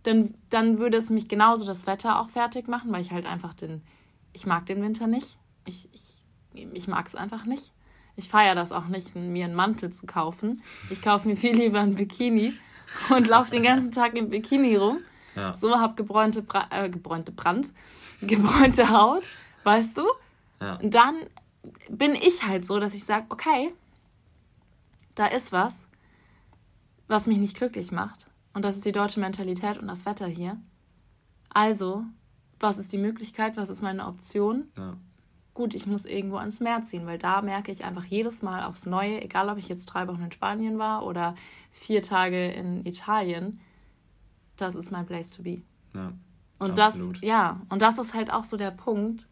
[0.04, 3.54] dann, dann würde es mich genauso das Wetter auch fertig machen, weil ich halt einfach
[3.54, 3.82] den,
[4.34, 5.38] ich mag den Winter nicht.
[5.66, 7.72] Ich, ich, ich mag es einfach nicht.
[8.16, 10.62] Ich feiere das auch nicht, mir einen Mantel zu kaufen.
[10.90, 12.54] Ich kaufe mir viel lieber ein Bikini
[13.10, 15.00] und laufe den ganzen Tag im Bikini rum.
[15.36, 15.56] Ja.
[15.56, 17.74] So habe gebräunte, Bra äh, gebräunte Brand,
[18.28, 19.24] gebräunte Haut,
[19.64, 20.04] weißt du?
[20.62, 20.76] Ja.
[20.76, 21.16] Und dann
[21.90, 23.74] bin ich halt so, dass ich sage, okay,
[25.16, 25.88] da ist was,
[27.08, 28.28] was mich nicht glücklich macht.
[28.54, 30.58] Und das ist die deutsche Mentalität und das Wetter hier.
[31.50, 32.04] Also,
[32.60, 34.68] was ist die Möglichkeit, was ist meine Option?
[34.78, 34.98] Ja.
[35.54, 38.88] Gut, ich muss irgendwo ans Meer ziehen, weil da merke ich einfach jedes Mal aufs
[38.88, 41.36] Neue, egal ob ich jetzt drei Wochen in Spanien war oder
[41.70, 43.60] vier Tage in Italien,
[44.58, 45.62] das ist mein Place to be.
[45.96, 46.12] Ja,
[46.60, 47.18] und absolut.
[47.18, 49.28] das, ja, und das ist halt auch so der Punkt,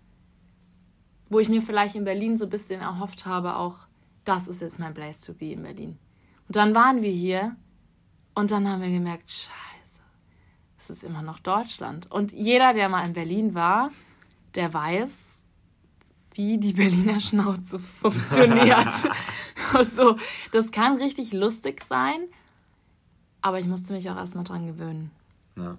[1.30, 3.88] wo ich mir vielleicht in Berlin so ein bisschen erhofft habe, auch
[4.26, 5.98] das ist jetzt mein Place to be in Berlin.
[6.48, 7.56] Und dann waren wir hier
[8.36, 10.02] und dann haben wir gemerkt, scheiße,
[10.78, 12.12] es ist immer noch Deutschland.
[12.12, 13.92] Und jeder, der mal in Berlin war,
[14.56, 15.42] der weiß,
[16.34, 19.10] wie die Berliner Schnauze funktioniert.
[19.96, 20.18] so,
[20.52, 22.28] das kann richtig lustig sein,
[23.42, 25.12] aber ich musste mich auch erstmal dran gewöhnen.
[25.56, 25.78] Ja.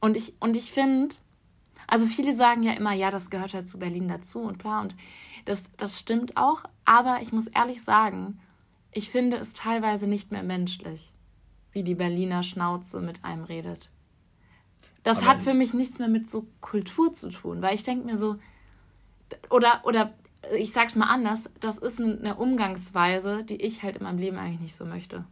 [0.00, 1.14] Und ich, und ich finde,
[1.86, 4.80] also viele sagen ja immer, ja, das gehört halt zu Berlin dazu und bla.
[4.80, 4.94] Und
[5.44, 6.64] das, das stimmt auch.
[6.84, 8.40] Aber ich muss ehrlich sagen,
[8.92, 11.12] ich finde es teilweise nicht mehr menschlich,
[11.72, 13.90] wie die Berliner Schnauze mit einem redet.
[15.02, 18.04] Das aber hat für mich nichts mehr mit so Kultur zu tun, weil ich denke
[18.04, 18.36] mir so,
[19.50, 20.14] oder, oder
[20.56, 24.60] ich sag's mal anders, das ist eine Umgangsweise, die ich halt in meinem Leben eigentlich
[24.60, 25.24] nicht so möchte.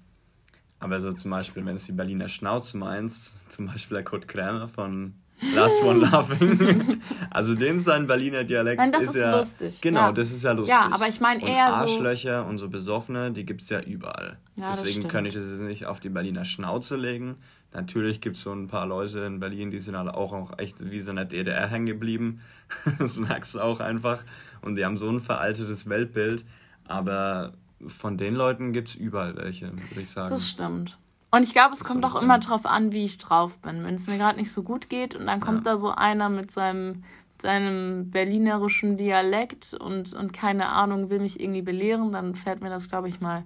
[0.79, 4.69] Aber so zum Beispiel, wenn du die Berliner Schnauze meinst, zum Beispiel der Kurt Krämer
[4.69, 5.15] von
[5.55, 7.03] Last One Laughing.
[7.31, 9.81] also den sein Berliner Dialekt Nein, das ist, ist ja lustig.
[9.81, 10.13] Genau, ja.
[10.13, 10.75] das ist ja lustig.
[10.75, 14.39] Ja, aber ich meine eher Arschlöcher so und so Besoffene, die gibt es ja überall.
[14.57, 17.37] Ja, Deswegen kann ich das jetzt nicht auf die Berliner Schnauze legen.
[17.75, 20.91] Natürlich gibt es so ein paar Leute in Berlin, die sind alle auch, auch echt
[20.91, 22.41] wie so in der DDR hängen geblieben.
[22.99, 24.25] das merkst du auch einfach.
[24.63, 26.47] Und die haben so ein veraltetes Weltbild.
[26.89, 27.53] Aber
[27.87, 30.31] von den Leuten gibt es überall welche, würde ich sagen.
[30.31, 30.99] Das stimmt.
[31.31, 33.85] Und ich glaube, es das kommt auch immer drauf an, wie ich drauf bin.
[33.85, 35.73] Wenn es mir gerade nicht so gut geht und dann kommt ja.
[35.73, 37.03] da so einer mit seinem,
[37.43, 42.89] seinem berlinerischen Dialekt und, und keine Ahnung, will mich irgendwie belehren, dann fällt mir das,
[42.89, 43.45] glaube ich, mal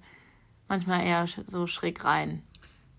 [0.68, 2.42] manchmal eher so schräg rein.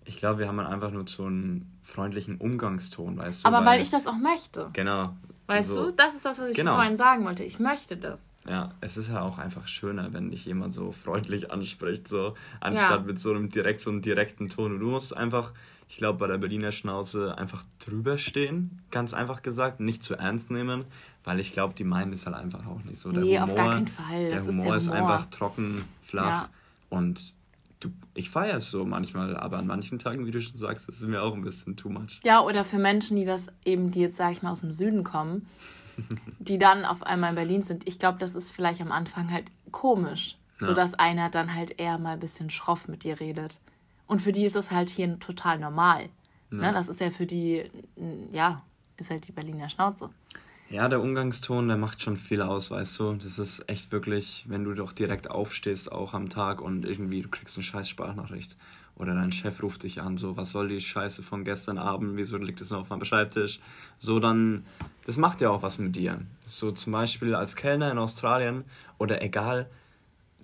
[0.04, 3.48] Ich glaube, wir haben einfach nur so einen freundlichen Umgangston, weißt du?
[3.48, 4.70] Aber weil, weil ich das auch möchte.
[4.72, 5.14] Genau.
[5.46, 6.76] Weißt so, du, das ist das, was ich genau.
[6.76, 7.42] vorhin sagen wollte.
[7.42, 8.30] Ich möchte das.
[8.48, 13.00] Ja, es ist ja auch einfach schöner, wenn dich jemand so freundlich anspricht, so anstatt
[13.00, 13.06] ja.
[13.06, 14.74] mit so einem direkt so einem direkten Ton.
[14.74, 15.52] Und du musst einfach,
[15.88, 20.50] ich glaube, bei der Berliner Schnauze einfach drüber stehen, ganz einfach gesagt, nicht zu ernst
[20.50, 20.84] nehmen,
[21.24, 23.12] weil ich glaube, die meinen es halt einfach auch nicht so.
[23.12, 24.30] Der nee, Humor, auf gar keinen Fall.
[24.30, 25.08] Das der Humor ist, der Humor.
[25.08, 26.48] ist einfach trocken, flach ja.
[26.90, 27.34] und
[27.82, 31.02] du, ich feiere es so manchmal, aber an manchen Tagen, wie du schon sagst, ist
[31.02, 32.20] es mir auch ein bisschen too much.
[32.24, 35.04] Ja, oder für Menschen, die das eben, die jetzt, sag ich mal, aus dem Süden
[35.04, 35.46] kommen
[36.38, 37.88] die dann auf einmal in Berlin sind.
[37.88, 40.68] Ich glaube, das ist vielleicht am Anfang halt komisch, ja.
[40.68, 43.60] so dass einer dann halt eher mal ein bisschen schroff mit dir redet.
[44.06, 46.08] Und für die ist es halt hier total normal.
[46.50, 46.58] Ja.
[46.58, 46.72] Ne?
[46.72, 47.64] Das ist ja für die,
[48.32, 48.62] ja,
[48.96, 50.10] ist halt die Berliner Schnauze.
[50.72, 53.12] Ja, der Umgangston, der macht schon viel aus, weißt du.
[53.22, 57.28] Das ist echt wirklich, wenn du doch direkt aufstehst, auch am Tag und irgendwie du
[57.28, 58.56] kriegst eine scheiß Sprachnachricht
[58.96, 62.38] oder dein Chef ruft dich an, so, was soll die Scheiße von gestern Abend, wieso
[62.38, 63.60] liegt es noch auf meinem Schreibtisch?
[63.98, 64.64] So, dann,
[65.04, 66.22] das macht ja auch was mit dir.
[66.46, 68.64] So zum Beispiel als Kellner in Australien
[68.96, 69.68] oder egal,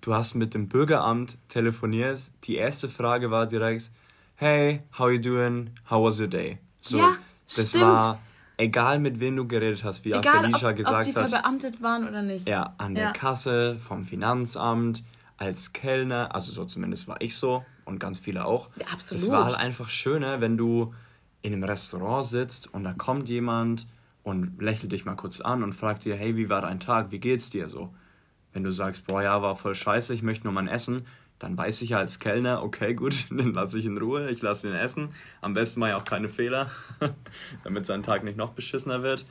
[0.02, 2.20] du hast mit dem Bürgeramt telefoniert.
[2.44, 3.90] Die erste Frage war direkt,
[4.34, 5.70] hey, how you doing?
[5.88, 6.58] How was your day?
[6.82, 7.16] So, ja,
[7.56, 7.84] das stimmt.
[7.84, 8.20] war
[8.58, 11.30] egal mit wem du geredet hast, wie egal, Felicia ob, gesagt ob die hat.
[11.30, 12.46] verbeamtet waren oder nicht.
[12.46, 13.04] Ja, an ja.
[13.04, 15.02] der Kasse, vom Finanzamt,
[15.38, 18.68] als Kellner, also so zumindest war ich so und ganz viele auch.
[18.76, 19.22] Ja, absolut.
[19.22, 20.92] Es war halt einfach schöner, wenn du
[21.40, 23.86] in einem Restaurant sitzt und da kommt jemand
[24.24, 27.20] und lächelt dich mal kurz an und fragt dir, hey, wie war dein Tag, wie
[27.20, 27.94] geht's dir so?
[28.52, 31.06] Wenn du sagst, boah, ja, war voll scheiße, ich möchte nur mein Essen,
[31.38, 34.68] dann weiß ich ja als Kellner, okay, gut, den lasse ich in Ruhe, ich lasse
[34.68, 35.10] ihn essen.
[35.40, 36.70] Am besten mache ich auch keine Fehler,
[37.64, 39.24] damit sein Tag nicht noch beschissener wird.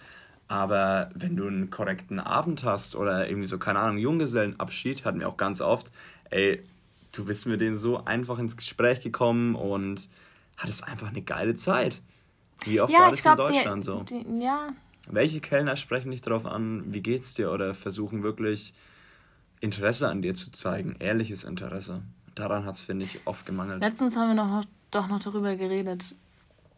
[0.48, 5.28] Aber wenn du einen korrekten Abend hast oder irgendwie so, keine Ahnung, Junggesellenabschied, hatten wir
[5.28, 5.92] auch ganz oft,
[6.30, 6.64] ey,
[7.12, 10.08] du bist mit denen so einfach ins Gespräch gekommen und
[10.56, 12.02] hattest einfach eine geile Zeit.
[12.64, 14.04] Wie oft ja, war das glaub, in Deutschland die, so?
[14.04, 14.70] Die, ja.
[15.10, 18.74] Welche Kellner sprechen dich darauf an, wie geht's dir oder versuchen wirklich
[19.60, 22.04] Interesse an dir zu zeigen, ehrliches Interesse?
[22.36, 23.82] Daran hat es, finde ich, oft gemangelt.
[23.82, 26.16] Letztens haben wir noch, doch noch darüber geredet.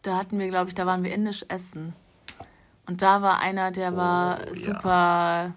[0.02, 1.92] Da hatten wir, glaube ich, da waren wir indisch essen.
[2.86, 5.54] Und da war einer, der war oh, super, ja.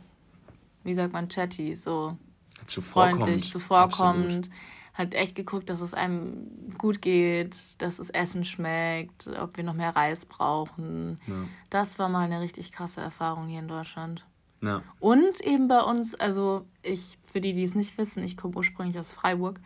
[0.84, 2.18] wie sagt man, chatty, so
[2.66, 3.22] zuvorkommend.
[3.22, 4.48] freundlich, zuvorkommend.
[4.48, 4.50] Absolut.
[4.94, 9.74] Hat echt geguckt, dass es einem gut geht, dass das Essen schmeckt, ob wir noch
[9.74, 11.18] mehr Reis brauchen.
[11.26, 11.34] Ja.
[11.72, 14.24] Das war mal eine richtig krasse Erfahrung hier in Deutschland.
[14.64, 14.82] Ja.
[15.00, 18.98] Und eben bei uns, also ich, für die, die es nicht wissen, ich komme ursprünglich
[18.98, 19.60] aus Freiburg.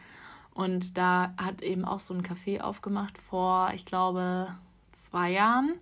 [0.53, 4.47] Und da hat eben auch so ein Café aufgemacht vor, ich glaube,
[4.91, 5.75] zwei Jahren.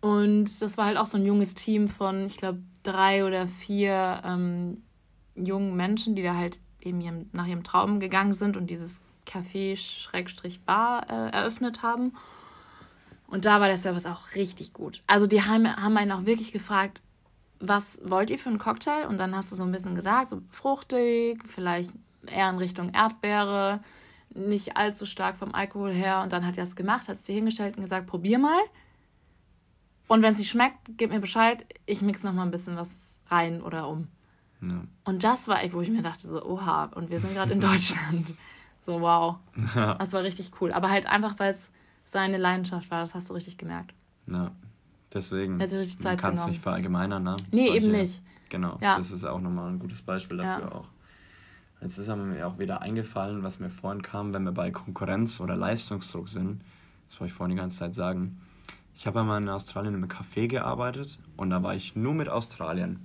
[0.00, 4.22] Und das war halt auch so ein junges Team von, ich glaube, drei oder vier
[4.24, 4.82] ähm,
[5.34, 11.10] jungen Menschen, die da halt eben ihrem, nach ihrem Traum gegangen sind und dieses Café-Bar
[11.10, 12.12] äh, eröffnet haben.
[13.26, 15.02] Und da war der Service auch richtig gut.
[15.08, 17.00] Also die haben, haben einen auch wirklich gefragt,
[17.60, 19.06] was wollt ihr für einen Cocktail?
[19.08, 21.92] Und dann hast du so ein bisschen gesagt, so fruchtig, vielleicht
[22.26, 23.80] eher in Richtung Erdbeere,
[24.34, 26.22] nicht allzu stark vom Alkohol her.
[26.22, 28.60] Und dann hat er es gemacht, hat es dir hingestellt und gesagt, probier mal.
[30.06, 33.20] Und wenn es nicht schmeckt, gib mir Bescheid, ich mix noch mal ein bisschen was
[33.28, 34.08] rein oder um.
[34.62, 34.82] Ja.
[35.04, 38.34] Und das war, wo ich mir dachte, so, oha, und wir sind gerade in Deutschland.
[38.82, 39.36] so, wow.
[39.74, 39.94] Ja.
[39.96, 40.72] Das war richtig cool.
[40.72, 41.70] Aber halt einfach, weil es
[42.04, 43.94] seine Leidenschaft war, das hast du richtig gemerkt.
[44.26, 44.52] Ja,
[45.14, 45.60] deswegen.
[45.60, 47.36] Hat richtig Zeit man kann es nicht verallgemeinern, ne?
[47.50, 48.22] Nee, Solche, eben nicht.
[48.48, 48.96] Genau, ja.
[48.96, 50.72] das ist auch nochmal ein gutes Beispiel dafür ja.
[50.72, 50.86] auch.
[51.80, 55.54] Jetzt ist mir auch wieder eingefallen, was mir vorhin kam, wenn wir bei Konkurrenz oder
[55.54, 56.60] Leistungsdruck sind.
[57.08, 58.40] Das wollte ich vorhin die ganze Zeit sagen.
[58.96, 62.28] Ich habe einmal in Australien in einem Café gearbeitet und da war ich nur mit
[62.28, 62.98] Australiern.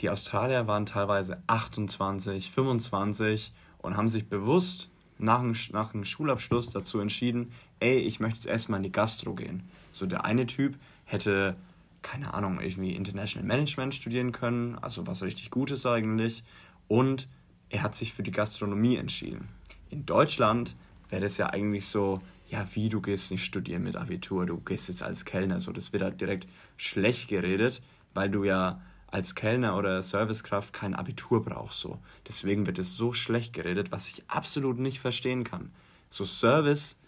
[0.00, 6.70] Die Australier waren teilweise 28, 25 und haben sich bewusst nach dem, nach dem Schulabschluss
[6.70, 9.68] dazu entschieden, ey, ich möchte jetzt erstmal in die Gastro gehen.
[9.90, 11.56] So der eine Typ hätte,
[12.02, 16.44] keine Ahnung, irgendwie International Management studieren können, also was richtig Gutes eigentlich.
[16.88, 17.28] Und
[17.70, 19.48] er hat sich für die Gastronomie entschieden.
[19.90, 20.76] In Deutschland
[21.08, 24.88] wäre das ja eigentlich so, ja, wie, du gehst nicht studieren mit Abitur, du gehst
[24.88, 29.76] jetzt als Kellner, so, das wird halt direkt schlecht geredet, weil du ja als Kellner
[29.76, 31.98] oder Servicekraft kein Abitur brauchst, so.
[32.26, 35.70] Deswegen wird es so schlecht geredet, was ich absolut nicht verstehen kann.
[36.10, 36.98] So Service,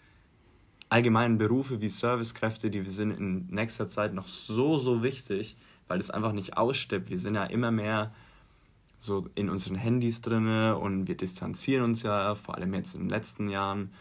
[0.89, 5.99] allgemeinen Berufe wie Servicekräfte, die wir sind in nächster Zeit noch so, so wichtig, weil
[5.99, 7.09] es einfach nicht ausstirbt.
[7.09, 8.13] Wir sind ja immer mehr
[8.99, 13.09] so in unseren Handys drinne und wir distanzieren uns ja, vor allem jetzt in den
[13.09, 13.91] letzten Jahren.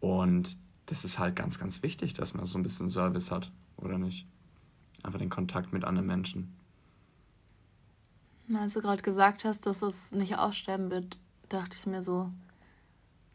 [0.00, 3.98] Und das ist halt ganz, ganz wichtig, dass man so ein bisschen Service hat, oder
[3.98, 4.26] nicht?
[5.02, 6.54] Einfach den Kontakt mit anderen Menschen.
[8.54, 11.18] Als du gerade gesagt hast, dass es nicht aussterben wird,
[11.48, 12.30] dachte ich mir so,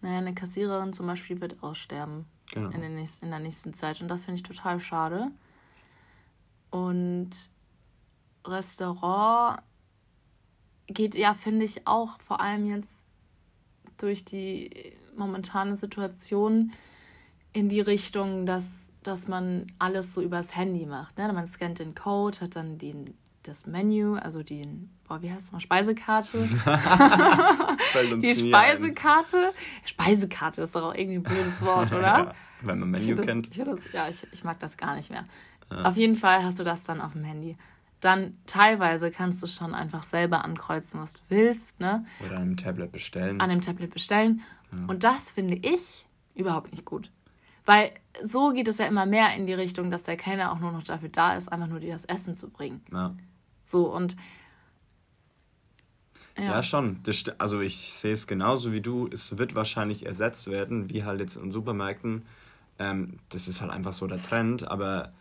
[0.02, 2.70] naja, eine Kassiererin zum Beispiel wird aussterben genau.
[2.70, 4.02] in, den nächsten, in der nächsten Zeit.
[4.02, 5.32] Und das finde ich total schade.
[6.70, 7.30] Und
[8.46, 9.62] Restaurant
[10.88, 13.06] geht ja, finde ich, auch vor allem jetzt
[13.98, 16.72] durch die momentane Situation
[17.54, 21.18] in die Richtung, dass, dass man alles so übers Handy macht.
[21.18, 21.32] Ne?
[21.34, 25.52] Man scannt den Code, hat dann den, das Menü, also den, boah, wie heißt es
[25.52, 26.38] mal, Speisekarte.
[28.22, 29.54] die Speisekarte.
[29.86, 32.36] Speisekarte ist doch auch irgendwie ein blödes Wort, oder?
[32.62, 33.48] Wenn man Menü ich kennt.
[33.48, 35.26] Das, ich das, ja, ich, ich mag das gar nicht mehr.
[35.72, 35.84] Ja.
[35.84, 37.58] Auf jeden Fall hast du das dann auf dem Handy.
[38.00, 41.80] Dann teilweise kannst du schon einfach selber ankreuzen, was du willst.
[41.80, 42.04] Ne?
[42.26, 43.40] Oder an einem Tablet bestellen.
[43.40, 44.42] An dem Tablet bestellen.
[44.72, 44.86] Ja.
[44.88, 47.12] Und das finde ich überhaupt nicht gut.
[47.66, 47.92] Weil
[48.24, 50.84] so geht es ja immer mehr in die Richtung, dass der Kellner auch nur noch
[50.84, 52.82] dafür da ist, einfach nur dir das Essen zu bringen.
[52.92, 53.16] Ja.
[53.66, 54.16] So und.
[56.38, 57.02] Ja, ja schon.
[57.38, 59.08] Also ich sehe es genauso wie du.
[59.08, 62.26] Es wird wahrscheinlich ersetzt werden, wie halt jetzt in Supermärkten.
[62.80, 64.68] Ähm, das ist halt einfach so der Trend.
[64.68, 65.12] Aber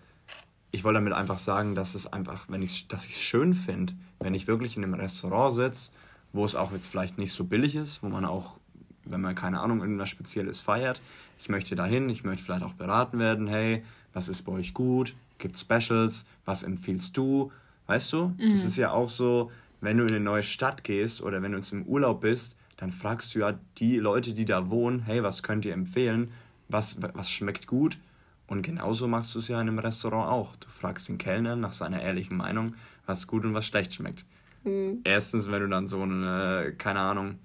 [0.70, 3.92] ich wollte damit einfach sagen, dass es einfach, wenn ich, dass ich es schön finde,
[4.20, 5.90] wenn ich wirklich in einem Restaurant sitze
[6.32, 8.58] wo es auch jetzt vielleicht nicht so billig ist, wo man auch,
[9.04, 11.00] wenn man keine Ahnung, irgendwas Spezielles feiert,
[11.38, 15.14] ich möchte dahin, ich möchte vielleicht auch beraten werden, hey, was ist bei euch gut,
[15.38, 17.52] gibt Specials, was empfiehlst du,
[17.90, 18.28] weißt du?
[18.38, 18.50] Mhm.
[18.50, 19.50] Das ist ja auch so,
[19.80, 22.92] wenn du in eine neue Stadt gehst oder wenn du jetzt im Urlaub bist, dann
[22.92, 26.30] fragst du ja die Leute, die da wohnen, hey, was könnt ihr empfehlen,
[26.68, 27.98] was, was schmeckt gut?
[28.46, 30.56] Und genauso machst du es ja in einem Restaurant auch.
[30.56, 32.74] Du fragst den Kellner nach seiner ehrlichen Meinung,
[33.06, 34.24] was gut und was schlecht schmeckt.
[34.62, 35.00] Mhm.
[35.02, 37.38] Erstens, wenn du dann so eine, keine Ahnung,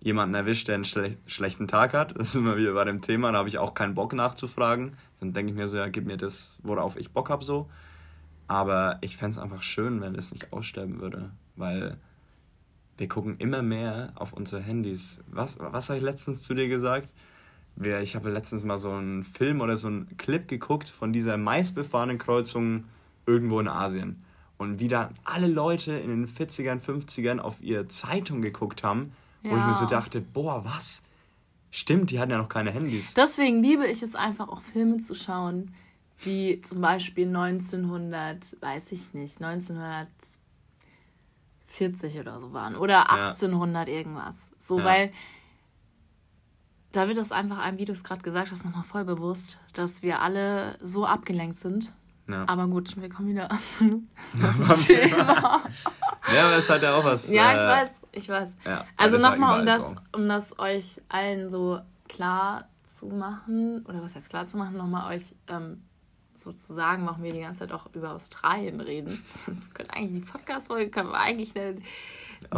[0.00, 3.32] jemanden erwischt, der einen schle schlechten Tag hat, das ist immer wieder bei dem Thema,
[3.32, 4.96] da habe ich auch keinen Bock nachzufragen.
[5.20, 7.68] Dann denke ich mir so, ja, gib mir das, worauf ich Bock habe, so.
[8.50, 11.96] Aber ich fände es einfach schön, wenn das nicht aussterben würde, weil
[12.96, 15.20] wir gucken immer mehr auf unsere Handys.
[15.28, 17.12] Was, was habe ich letztens zu dir gesagt?
[18.02, 22.18] Ich habe letztens mal so einen Film oder so einen Clip geguckt von dieser meistbefahrenen
[22.18, 22.86] Kreuzung
[23.24, 24.24] irgendwo in Asien
[24.58, 29.12] und wie da alle Leute in den 40ern, 50ern auf ihre Zeitung geguckt haben,
[29.44, 29.52] ja.
[29.52, 31.04] wo ich mir so dachte, boah, was?
[31.70, 33.14] Stimmt, die hatten ja noch keine Handys.
[33.14, 35.72] Deswegen liebe ich es einfach auch Filme zu schauen,
[36.24, 43.94] die zum Beispiel 1900, weiß ich nicht, 1940 oder so waren oder 1800 ja.
[43.94, 44.52] irgendwas.
[44.58, 44.84] So, ja.
[44.84, 45.12] weil
[46.92, 50.02] da wird das einfach einem, wie du es gerade gesagt hast, nochmal voll bewusst, dass
[50.02, 51.92] wir alle so abgelenkt sind
[52.30, 52.44] ja.
[52.46, 54.02] Aber gut, wir kommen wieder absolut
[54.86, 55.62] Thema.
[56.34, 57.32] ja, aber es hat ja auch was.
[57.32, 58.56] Ja, ich äh, weiß, ich weiß.
[58.64, 64.14] Ja, also nochmal, um das, um das euch allen so klar zu machen, oder was
[64.14, 65.82] heißt klar zu machen, nochmal euch ähm,
[66.42, 69.22] sozusagen, warum wir die ganze Zeit auch über Australien reden.
[69.46, 71.84] Das könnte eigentlich die Podcast-Folge können wir eigentlich nennen.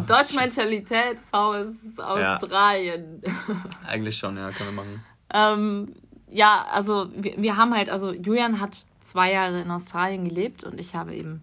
[0.07, 1.99] Deutsche Mentalität vs.
[1.99, 3.23] Australien.
[3.49, 3.89] Ja.
[3.89, 5.05] Eigentlich schon, ja, können wir machen.
[5.35, 5.95] ähm,
[6.29, 10.81] ja, also wir, wir haben halt, also Julian hat zwei Jahre in Australien gelebt und
[10.81, 11.43] ich habe eben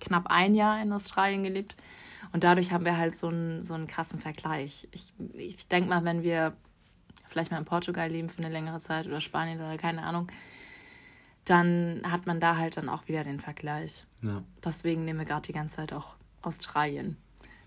[0.00, 1.76] knapp ein Jahr in Australien gelebt.
[2.32, 4.88] Und dadurch haben wir halt so einen, so einen krassen Vergleich.
[4.92, 6.54] Ich, ich denke mal, wenn wir
[7.28, 10.28] vielleicht mal in Portugal leben für eine längere Zeit oder Spanien oder keine Ahnung,
[11.44, 14.06] dann hat man da halt dann auch wieder den Vergleich.
[14.22, 14.42] Ja.
[14.64, 17.16] Deswegen nehmen wir gerade die ganze Zeit auch Australien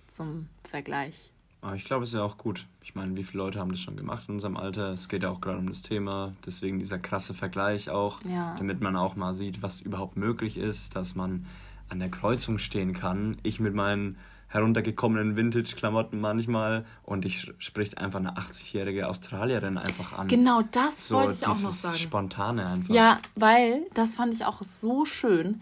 [0.07, 1.31] zum Vergleich.
[1.61, 2.67] Aber ich glaube, es ist ja auch gut.
[2.81, 4.91] Ich meine, wie viele Leute haben das schon gemacht in unserem Alter?
[4.91, 6.33] Es geht ja auch gerade um das Thema.
[6.45, 8.55] Deswegen dieser krasse Vergleich auch, ja.
[8.57, 11.45] damit man auch mal sieht, was überhaupt möglich ist, dass man
[11.87, 13.37] an der Kreuzung stehen kann.
[13.43, 14.17] Ich mit meinen
[14.53, 20.27] heruntergekommenen Vintage-Klamotten manchmal und ich spricht einfach eine 80-jährige Australierin einfach an.
[20.27, 21.97] Genau, das so wollte ich auch noch sagen.
[21.97, 22.93] Spontane einfach.
[22.93, 25.61] Ja, weil das fand ich auch so schön.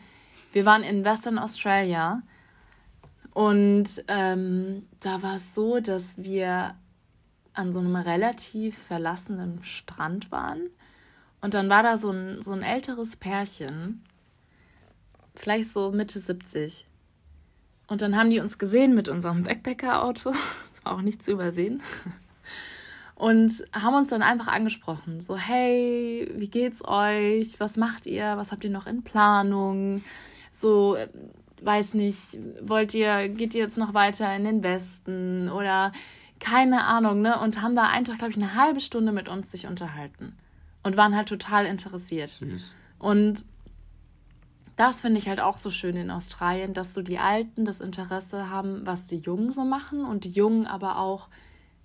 [0.51, 2.21] Wir waren in Western Australia
[3.33, 6.75] und ähm, da war es so, dass wir
[7.53, 10.69] an so einem relativ verlassenen Strand waren.
[11.39, 14.03] Und dann war da so ein, so ein älteres Pärchen,
[15.33, 16.85] vielleicht so Mitte 70.
[17.91, 20.31] Und dann haben die uns gesehen mit unserem Backpacker-Auto,
[20.73, 21.81] das war auch nicht zu übersehen,
[23.15, 25.19] und haben uns dann einfach angesprochen.
[25.19, 27.59] So, hey, wie geht's euch?
[27.59, 28.37] Was macht ihr?
[28.37, 30.05] Was habt ihr noch in Planung?
[30.53, 30.95] So,
[31.61, 35.91] weiß nicht, wollt ihr, geht ihr jetzt noch weiter in den Westen oder
[36.39, 37.41] keine Ahnung, ne?
[37.41, 40.33] Und haben da einfach, glaube ich, eine halbe Stunde mit uns sich unterhalten
[40.81, 42.29] und waren halt total interessiert.
[42.29, 42.73] Süß.
[42.99, 43.43] Und
[44.75, 48.49] das finde ich halt auch so schön in Australien, dass so die Alten das Interesse
[48.49, 51.27] haben, was die Jungen so machen und die Jungen aber auch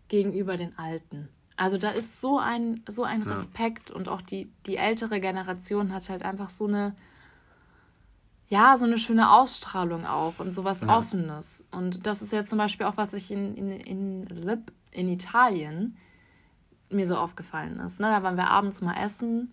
[0.08, 1.28] gegenüber den Alten.
[1.56, 3.96] Also da ist so ein, so ein Respekt ja.
[3.96, 6.94] und auch die, die ältere Generation hat halt einfach so eine,
[8.48, 10.96] ja, so eine schöne Ausstrahlung auch und sowas ja.
[10.96, 11.64] Offenes.
[11.70, 15.96] Und das ist jetzt zum Beispiel auch, was ich in, in, in, in Italien
[16.90, 18.00] mir so aufgefallen ist.
[18.00, 18.08] Ne?
[18.10, 19.52] Da waren wir abends mal essen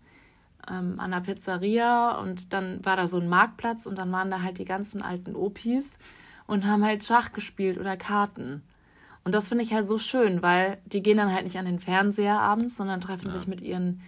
[0.69, 4.41] ähm, an der Pizzeria und dann war da so ein Marktplatz und dann waren da
[4.41, 5.97] halt die ganzen alten Opis
[6.47, 8.63] und haben halt Schach gespielt oder Karten.
[9.23, 11.79] Und das finde ich halt so schön, weil die gehen dann halt nicht an den
[11.79, 13.31] Fernseher abends, sondern treffen ja.
[13.31, 14.01] sich mit ihren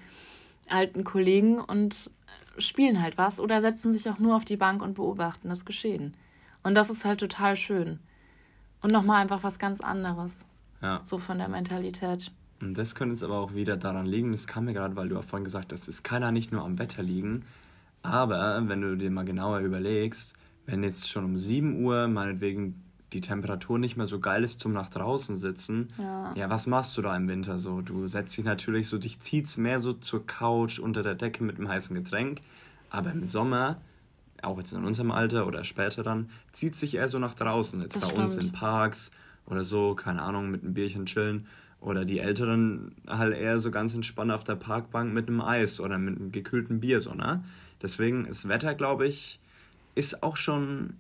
[0.68, 2.12] alten Kollegen und
[2.58, 6.16] spielen halt was oder setzen sich auch nur auf die Bank und beobachten das Geschehen.
[6.64, 8.00] Und das ist halt total schön.
[8.82, 10.46] Und nochmal einfach was ganz anderes.
[10.82, 11.00] Ja.
[11.04, 12.32] So von der Mentalität.
[12.62, 15.18] Und das könnte es aber auch wieder daran liegen, das kam mir gerade, weil du
[15.20, 17.44] auch vorhin gesagt hast, es kann ja nicht nur am Wetter liegen,
[18.02, 20.36] aber wenn du dir mal genauer überlegst,
[20.66, 22.82] wenn jetzt schon um 7 Uhr meinetwegen
[23.14, 26.34] die Temperatur nicht mehr so geil ist zum nach draußen sitzen, ja.
[26.36, 27.82] ja, was machst du da im Winter so?
[27.82, 31.58] Du setzt dich natürlich so, dich zieht's mehr so zur Couch unter der Decke mit
[31.58, 32.42] einem heißen Getränk,
[32.90, 33.82] aber im Sommer,
[34.42, 37.82] auch jetzt in unserem Alter oder später dann, zieht sich eher so nach draußen.
[37.82, 38.24] Jetzt das bei stimmt.
[38.24, 39.12] uns in Parks
[39.46, 41.48] oder so, keine Ahnung, mit einem Bierchen chillen.
[41.86, 46.00] Oder die Älteren halt eher so ganz entspannt auf der Parkbank mit einem Eis oder
[46.00, 47.44] mit einem gekühlten Bier, so, ne?
[47.80, 49.40] Deswegen, das Wetter, glaube ich,
[49.94, 50.96] ist auch schon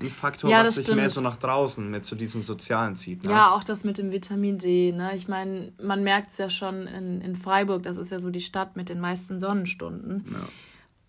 [0.00, 3.22] ein Faktor, ja, was sich mehr so nach draußen mit zu diesem Sozialen zieht.
[3.22, 3.30] Ne?
[3.30, 4.90] Ja, auch das mit dem Vitamin D.
[4.90, 5.12] Ne?
[5.14, 8.40] Ich meine, man merkt es ja schon in, in Freiburg, das ist ja so die
[8.40, 10.24] Stadt mit den meisten Sonnenstunden.
[10.32, 10.48] Ja.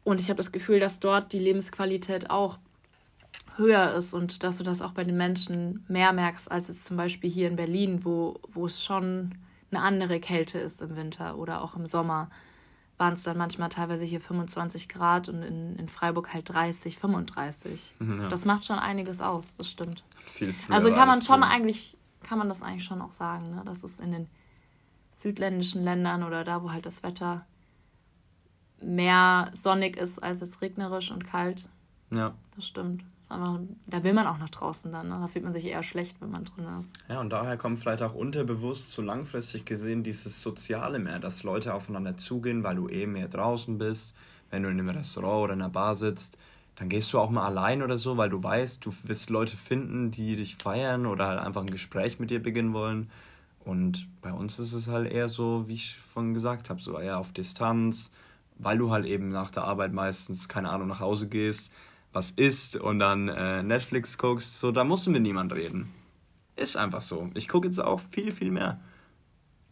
[0.03, 2.59] Und ich habe das Gefühl, dass dort die Lebensqualität auch
[3.59, 6.97] höher ist und dass du das auch bei den Menschen mehr merkst, als jetzt zum
[6.97, 9.35] Beispiel hier in Berlin, wo, wo es schon
[9.71, 12.29] eine andere Kälte ist im Winter oder auch im Sommer
[12.97, 17.93] waren es dann manchmal teilweise hier 25 Grad und in, in Freiburg halt 30, 35.
[17.99, 18.27] Ja.
[18.27, 20.03] Das macht schon einiges aus, das stimmt.
[20.25, 23.61] Viel also kann man schon eigentlich, kann man das eigentlich schon auch sagen, ne?
[23.65, 24.27] dass es in den
[25.11, 27.45] südländischen Ländern oder da, wo halt das Wetter
[28.81, 31.69] mehr sonnig ist als es regnerisch und kalt.
[32.11, 32.33] Ja.
[32.55, 33.03] Das stimmt.
[33.19, 35.09] Das einfach, da will man auch nach draußen dann.
[35.09, 35.17] Ne?
[35.19, 36.97] Da fühlt man sich eher schlecht, wenn man drin ist.
[37.07, 41.73] Ja, und daher kommt vielleicht auch unterbewusst so langfristig gesehen dieses Soziale mehr, dass Leute
[41.73, 44.15] aufeinander zugehen, weil du eh mehr draußen bist.
[44.49, 46.37] Wenn du in einem Restaurant oder in einer Bar sitzt,
[46.75, 50.11] dann gehst du auch mal allein oder so, weil du weißt, du wirst Leute finden,
[50.11, 53.11] die dich feiern oder halt einfach ein Gespräch mit dir beginnen wollen.
[53.63, 57.19] Und bei uns ist es halt eher so, wie ich vorhin gesagt habe, so eher
[57.19, 58.11] auf Distanz,
[58.57, 61.71] weil du halt eben nach der Arbeit meistens, keine Ahnung, nach Hause gehst
[62.11, 65.93] was isst und dann äh, Netflix guckst, so, da musst du mit niemand reden.
[66.55, 67.29] Ist einfach so.
[67.35, 68.79] Ich gucke jetzt auch viel, viel mehr.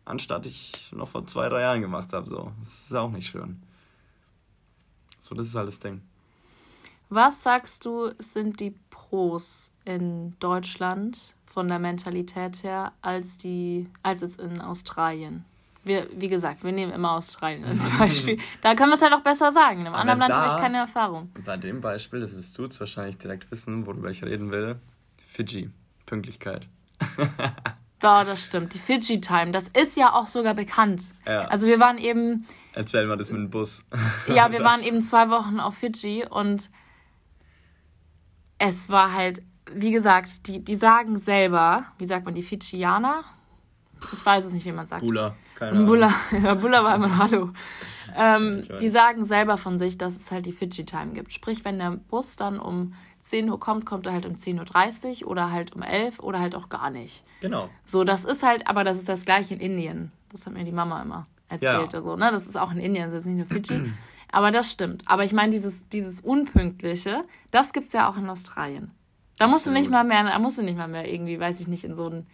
[0.06, 2.30] Anstatt ich noch vor zwei, drei Jahren gemacht habe.
[2.30, 2.52] So.
[2.60, 3.62] Das ist auch nicht schön.
[5.20, 6.02] So, das ist halt das Ding.
[7.10, 14.22] Was sagst du, sind die Pros in Deutschland von der Mentalität her als die, als
[14.22, 15.44] es in Australien?
[15.88, 18.40] Wir, wie gesagt, wir nehmen immer Australien als Beispiel.
[18.62, 19.86] da können wir es halt auch besser sagen.
[19.86, 21.32] Im anderen Land habe ich keine Erfahrung.
[21.46, 24.76] Bei dem Beispiel, das wirst du jetzt wahrscheinlich direkt wissen, worüber ich reden will.
[25.24, 25.70] Fidschi,
[26.06, 26.68] Pünktlichkeit.
[28.00, 28.76] Da, das stimmt.
[28.76, 31.16] Die Fidji Time, das ist ja auch sogar bekannt.
[31.26, 31.46] Ja.
[31.46, 32.46] Also wir waren eben.
[32.74, 33.84] Erzähl mal das mit dem Bus.
[34.28, 34.70] Ja, wir das.
[34.72, 36.70] waren eben zwei Wochen auf Fidschi und
[38.60, 43.24] es war halt, wie gesagt, die, die sagen selber, wie sagt man, die Fidschianer?
[44.14, 45.02] Ich weiß es nicht, wie man sagt.
[45.02, 45.36] Bula.
[45.56, 45.86] Keine Ahnung.
[45.86, 46.12] Bula.
[46.32, 47.52] Ja, Bula war immer Hallo.
[48.16, 51.34] Ähm, die sagen selber von sich, dass es halt die Fidji-Time gibt.
[51.34, 55.32] Sprich, wenn der Bus dann um 10 Uhr kommt, kommt er halt um 10.30 Uhr
[55.32, 57.24] oder halt um 11 Uhr oder halt auch gar nicht.
[57.42, 57.70] Genau.
[57.86, 60.12] So, das ist halt, aber das ist das gleiche in Indien.
[60.32, 61.94] Das hat mir die Mama immer erzählt.
[61.94, 62.00] Ja.
[62.00, 62.32] Also, ne?
[62.32, 63.92] Das ist auch in Indien, das ist nicht nur Fidschi.
[64.32, 65.04] aber das stimmt.
[65.06, 68.92] Aber ich meine, dieses, dieses Unpünktliche, das gibt es ja auch in Australien.
[69.38, 69.78] Da musst Absolut.
[69.78, 71.96] du nicht mal mehr, da musst du nicht mal mehr irgendwie, weiß ich nicht, in
[71.96, 72.28] so ein,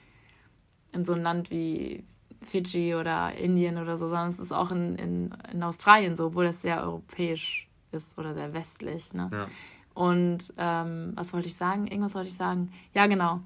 [0.94, 2.04] in so ein Land wie,
[2.46, 6.46] Fidschi oder Indien oder so, sondern es ist auch in, in, in Australien so, obwohl
[6.46, 9.14] das sehr europäisch ist oder sehr westlich.
[9.14, 9.30] Ne?
[9.32, 9.48] Ja.
[9.94, 11.88] Und ähm, was wollte ich sagen?
[11.88, 12.72] Irgendwas wollte ich sagen.
[12.94, 13.42] Ja, genau.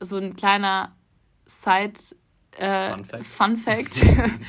[0.00, 0.92] So ein kleiner
[1.46, 1.98] Side
[2.56, 3.26] äh, Fun Fact.
[3.26, 4.06] Fun Fact.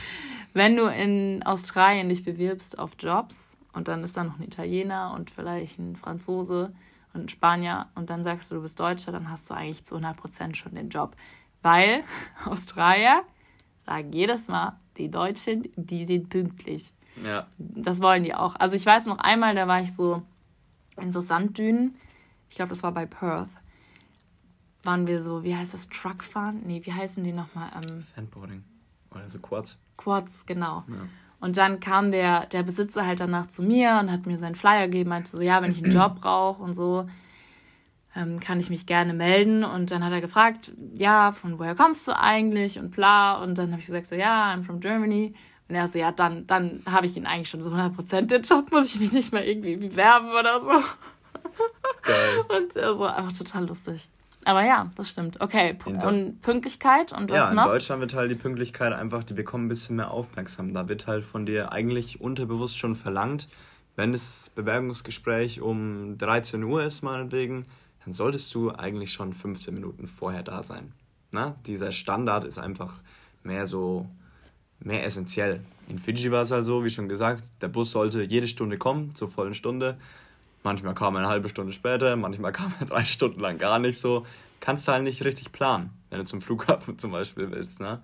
[0.53, 5.13] Wenn du in Australien dich bewirbst auf Jobs und dann ist da noch ein Italiener
[5.15, 6.73] und vielleicht ein Franzose
[7.13, 9.95] und ein Spanier und dann sagst du, du bist Deutscher, dann hast du eigentlich zu
[9.95, 11.15] 100% schon den Job.
[11.63, 12.03] Weil
[12.45, 13.23] Australier
[13.85, 16.93] sagen jedes Mal, die Deutschen, die sind pünktlich.
[17.23, 17.47] Ja.
[17.57, 18.55] Das wollen die auch.
[18.55, 20.21] Also ich weiß noch einmal, da war ich so
[20.97, 21.95] in so Sanddünen.
[22.49, 23.49] Ich glaube, das war bei Perth.
[24.83, 26.61] Waren wir so, wie heißt das, Truckfahren?
[26.65, 27.69] Nee, wie heißen die nochmal?
[27.75, 28.63] Ähm, Sandboarding.
[29.11, 29.79] Oder so Quads.
[29.97, 30.83] Quads, genau.
[30.87, 31.07] Ja.
[31.39, 34.87] Und dann kam der, der Besitzer halt danach zu mir und hat mir seinen Flyer
[34.87, 37.05] gegeben, meinte so, ja, wenn ich einen Job brauche und so,
[38.15, 39.63] ähm, kann ich mich gerne melden.
[39.63, 43.41] Und dann hat er gefragt, ja, von woher kommst du eigentlich und bla.
[43.41, 45.33] Und dann habe ich gesagt, so, ja, I'm from Germany.
[45.69, 48.71] Und er so, ja, dann, dann habe ich ihn eigentlich schon so 100% den Job,
[48.71, 50.83] muss ich mich nicht mehr irgendwie bewerben oder so.
[52.03, 52.39] Geil.
[52.57, 54.09] Und er so, einfach total lustig.
[54.45, 55.39] Aber ja, das stimmt.
[55.39, 57.63] Okay, und Pünktlichkeit und was ja, noch?
[57.63, 60.75] Ja, in Deutschland wird halt die Pünktlichkeit einfach, die bekommen ein bisschen mehr Aufmerksamkeit.
[60.75, 63.47] Da wird halt von dir eigentlich unterbewusst schon verlangt,
[63.95, 67.65] wenn das Bewerbungsgespräch um 13 Uhr ist, meinetwegen,
[68.05, 70.93] dann solltest du eigentlich schon 15 Minuten vorher da sein.
[71.31, 71.55] Na?
[71.65, 73.01] Dieser Standard ist einfach
[73.43, 74.07] mehr so,
[74.79, 75.61] mehr essentiell.
[75.87, 79.13] In Fiji war es halt so, wie schon gesagt, der Bus sollte jede Stunde kommen,
[79.15, 79.97] zur vollen Stunde.
[80.63, 83.99] Manchmal kam er eine halbe Stunde später, manchmal kam er drei Stunden lang gar nicht
[83.99, 84.25] so.
[84.59, 87.81] Kannst du halt nicht richtig planen, wenn du zum Flughafen zum Beispiel willst.
[87.81, 88.01] Ne?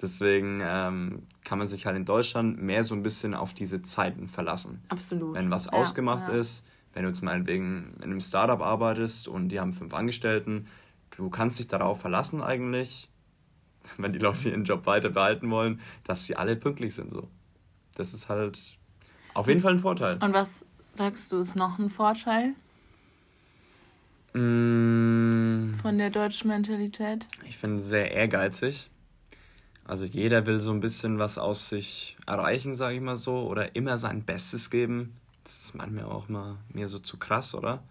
[0.00, 4.28] Deswegen ähm, kann man sich halt in Deutschland mehr so ein bisschen auf diese Zeiten
[4.28, 4.80] verlassen.
[4.88, 5.34] Absolut.
[5.34, 6.34] Wenn was ja, ausgemacht ja.
[6.34, 6.64] ist,
[6.94, 10.66] wenn du jetzt meinetwegen in einem Startup arbeitest und die haben fünf Angestellten,
[11.16, 13.08] du kannst dich darauf verlassen eigentlich,
[13.98, 17.28] wenn die Leute ihren Job weiter behalten wollen, dass sie alle pünktlich sind so.
[17.94, 18.78] Das ist halt
[19.34, 20.18] auf jeden Fall ein Vorteil.
[20.22, 20.64] Und was
[20.94, 22.54] sagst du ist noch ein Vorteil?
[24.34, 25.74] Mm.
[25.80, 27.26] Von der deutschen Mentalität?
[27.48, 28.90] Ich finde sehr ehrgeizig.
[29.84, 33.74] Also jeder will so ein bisschen was aus sich erreichen, sage ich mal so, oder
[33.74, 35.14] immer sein Bestes geben
[35.48, 37.82] das ist manchmal auch mal mir so zu krass, oder?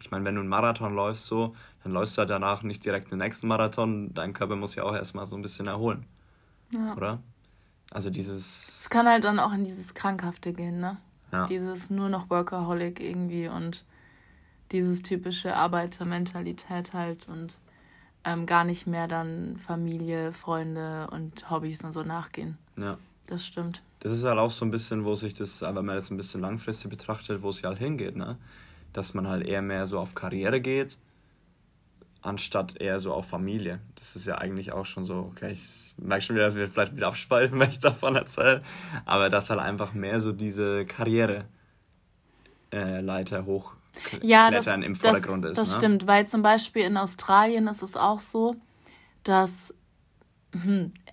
[0.00, 3.10] Ich meine, wenn du einen Marathon läufst, so, dann läufst du halt danach nicht direkt
[3.10, 4.14] den nächsten Marathon.
[4.14, 6.06] Dein Körper muss ja auch erstmal so ein bisschen erholen.
[6.70, 6.94] Ja.
[6.94, 7.22] Oder?
[7.90, 8.80] Also dieses.
[8.80, 10.96] Es kann halt dann auch in dieses Krankhafte gehen, ne?
[11.32, 11.46] Ja.
[11.46, 13.84] Dieses nur noch Workaholic irgendwie und
[14.72, 17.58] dieses typische Arbeitermentalität halt und
[18.24, 22.56] ähm, gar nicht mehr dann Familie, Freunde und Hobbys und so nachgehen.
[22.76, 22.96] Ja.
[23.26, 23.82] Das stimmt.
[24.00, 26.40] Das ist halt auch so ein bisschen, wo sich das, wenn man jetzt ein bisschen
[26.40, 28.36] langfristig betrachtet, wo es ja halt hingeht, ne?
[28.92, 30.98] Dass man halt eher mehr so auf Karriere geht,
[32.20, 33.80] anstatt eher so auf Familie.
[33.96, 36.96] Das ist ja eigentlich auch schon so, okay, ich merke schon wieder, dass wir vielleicht
[36.96, 38.62] wieder abspalten, wenn ich davon erzähle,
[39.04, 41.46] aber dass halt einfach mehr so diese Karriere
[42.72, 43.72] äh, Leiter hoch
[44.22, 45.58] ja, das, im Vordergrund das, ist.
[45.58, 45.76] Das ne?
[45.76, 48.56] stimmt, weil zum Beispiel in Australien ist es auch so,
[49.22, 49.74] dass,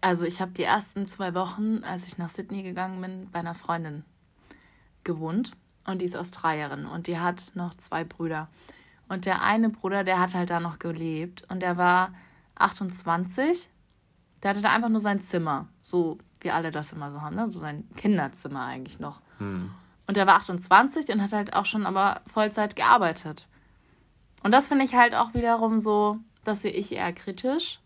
[0.02, 3.56] also ich habe die ersten zwei Wochen, als ich nach Sydney gegangen bin, bei einer
[3.56, 4.04] Freundin
[5.04, 5.52] gewohnt
[5.88, 8.48] und die ist Australierin und die hat noch zwei Brüder.
[9.10, 12.14] Und der eine Bruder, der hat halt da noch gelebt und der war
[12.56, 13.70] 28.
[14.42, 17.48] Der hatte da einfach nur sein Zimmer, so wie alle das immer so haben, ne?
[17.48, 19.22] so sein Kinderzimmer eigentlich noch.
[19.40, 19.72] Hm.
[20.08, 23.48] Und der war 28 und hat halt auch schon aber Vollzeit gearbeitet.
[24.44, 27.80] Und das finde ich halt auch wiederum so, das sehe ich eher kritisch,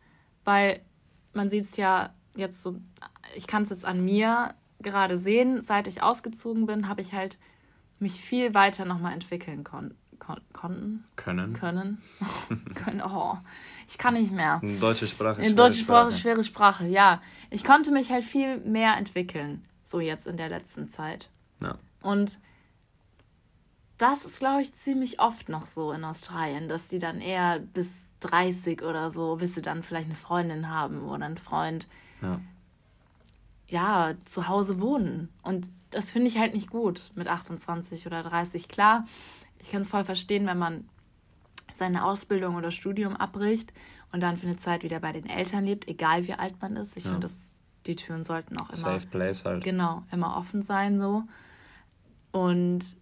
[0.45, 0.79] weil
[1.35, 2.79] man sieht es ja jetzt so,
[3.35, 7.37] ich kann es jetzt an mir gerade sehen, seit ich ausgezogen bin, habe ich halt
[7.99, 11.03] mich viel weiter nochmal entwickeln kon kon konnten.
[11.15, 11.53] Können.
[11.53, 12.01] Können.
[12.75, 13.01] können.
[13.01, 13.37] Oh,
[13.87, 14.59] ich kann nicht mehr.
[14.63, 15.41] In deutsche Sprache.
[15.41, 17.21] In deutsche Sprache, schwere Sprache, ja.
[17.49, 21.29] Ich konnte mich halt viel mehr entwickeln, so jetzt in der letzten Zeit.
[21.61, 21.77] Ja.
[22.01, 22.39] Und
[23.97, 28.04] das ist, glaube ich, ziemlich oft noch so in Australien, dass die dann eher bis
[28.21, 31.87] 30 oder so, bis sie dann vielleicht eine Freundin haben oder einen Freund,
[32.21, 32.39] ja,
[33.67, 35.29] ja zu Hause wohnen.
[35.43, 38.67] Und das finde ich halt nicht gut mit 28 oder 30.
[38.67, 39.05] Klar,
[39.59, 40.87] ich kann es voll verstehen, wenn man
[41.75, 43.73] seine Ausbildung oder Studium abbricht
[44.11, 46.95] und dann für eine Zeit wieder bei den Eltern lebt, egal wie alt man ist.
[46.95, 47.11] Ich ja.
[47.11, 47.29] finde,
[47.85, 48.77] die Türen sollten auch immer.
[48.77, 49.63] Safe place halt.
[49.63, 51.23] Genau, immer offen sein so.
[52.31, 52.97] Und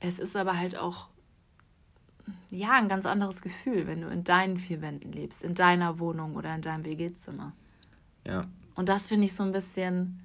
[0.00, 1.08] es ist aber halt auch
[2.50, 6.36] ja ein ganz anderes Gefühl, wenn du in deinen vier Wänden lebst, in deiner Wohnung
[6.36, 7.52] oder in deinem WG-Zimmer.
[8.26, 8.44] Ja.
[8.74, 10.20] Und das finde ich so ein bisschen.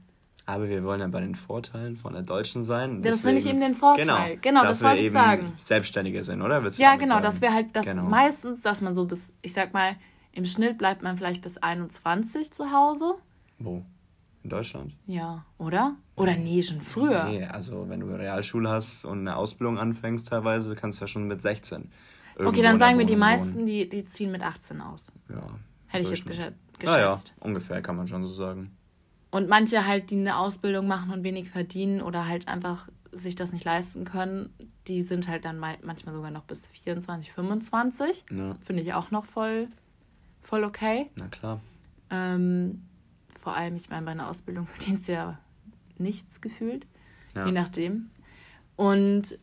[0.45, 3.01] Aber wir wollen ja bei den Vorteilen von der Deutschen sein.
[3.01, 4.05] Das finde ich eben den Vorteil.
[4.05, 5.51] Genau, genau das wollte ich sagen.
[5.57, 6.63] Selbstständige sind, oder?
[6.63, 7.23] Willst ja, genau, sagen?
[7.23, 8.03] dass wir halt das genau.
[8.03, 9.97] meistens, dass man so bis, ich sag mal,
[10.31, 13.15] im Schnitt bleibt man vielleicht bis 21 zu Hause.
[13.59, 13.83] Wo?
[14.43, 14.93] In Deutschland?
[15.05, 15.97] Ja, oder?
[16.17, 17.25] Oder nee, schon früher.
[17.25, 21.07] Nee, also wenn du eine Realschule hast und eine Ausbildung anfängst teilweise, kannst du ja
[21.07, 21.91] schon mit 16.
[22.39, 25.11] Okay, dann sagen wir, die meisten, die, die ziehen mit 18 aus.
[25.29, 25.43] Ja.
[25.87, 26.57] Hätte ich jetzt geschätzt.
[26.83, 28.75] Naja, ungefähr kann man schon so sagen.
[29.29, 33.53] Und manche halt, die eine Ausbildung machen und wenig verdienen oder halt einfach sich das
[33.53, 34.53] nicht leisten können,
[34.87, 38.25] die sind halt dann manchmal sogar noch bis 24, 25.
[38.31, 38.55] Ja.
[38.65, 39.67] Finde ich auch noch voll,
[40.41, 41.11] voll okay.
[41.15, 41.61] Na klar.
[42.09, 42.83] Ähm,
[43.39, 45.39] vor allem, ich meine, bei einer Ausbildung verdienst du ja
[45.99, 46.85] nichts gefühlt,
[47.35, 47.45] ja.
[47.45, 48.09] je nachdem.
[48.75, 49.37] Und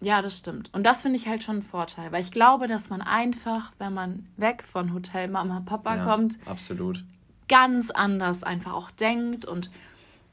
[0.00, 0.70] ja, das stimmt.
[0.72, 3.94] Und das finde ich halt schon ein Vorteil, weil ich glaube, dass man einfach, wenn
[3.94, 7.04] man weg von Hotel Mama Papa ja, kommt, absolut
[7.48, 9.70] ganz anders einfach auch denkt und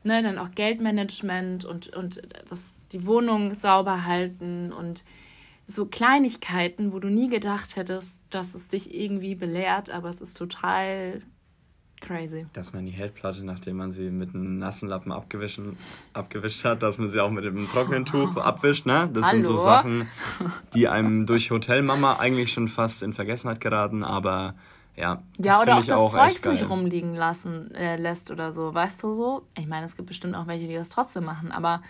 [0.03, 5.03] ne, dann auch Geldmanagement und, und das, die Wohnung sauber halten und
[5.65, 10.37] so Kleinigkeiten, wo du nie gedacht hättest, dass es dich irgendwie belehrt, aber es ist
[10.37, 11.21] total
[12.03, 12.45] Crazy.
[12.53, 15.77] Dass man die Herdplatte, nachdem man sie mit einem nassen Lappen abgewischen,
[16.11, 19.09] abgewischt hat, dass man sie auch mit einem trockenen Tuch abwischt, ne?
[19.13, 19.35] Das Hallo?
[19.35, 20.07] sind so Sachen,
[20.73, 24.55] die einem durch Hotelmama eigentlich schon fast in Vergessenheit geraten, aber
[24.95, 25.23] ja.
[25.37, 29.15] Ja, oder auch das auch Zeugs nicht rumliegen lassen äh, lässt oder so, weißt du
[29.15, 29.47] so?
[29.57, 31.81] Ich meine, es gibt bestimmt auch welche, die das trotzdem machen, aber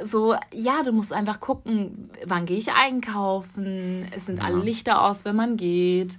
[0.00, 4.44] so, ja, du musst einfach gucken, wann gehe ich einkaufen, es sind ja.
[4.44, 6.18] alle Lichter aus, wenn man geht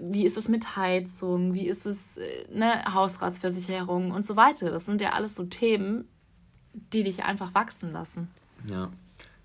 [0.00, 4.70] wie ist es mit Heizung, wie ist es, äh, ne, Hausratsversicherung und so weiter.
[4.70, 6.08] Das sind ja alles so Themen,
[6.72, 8.28] die dich einfach wachsen lassen.
[8.66, 8.90] Ja.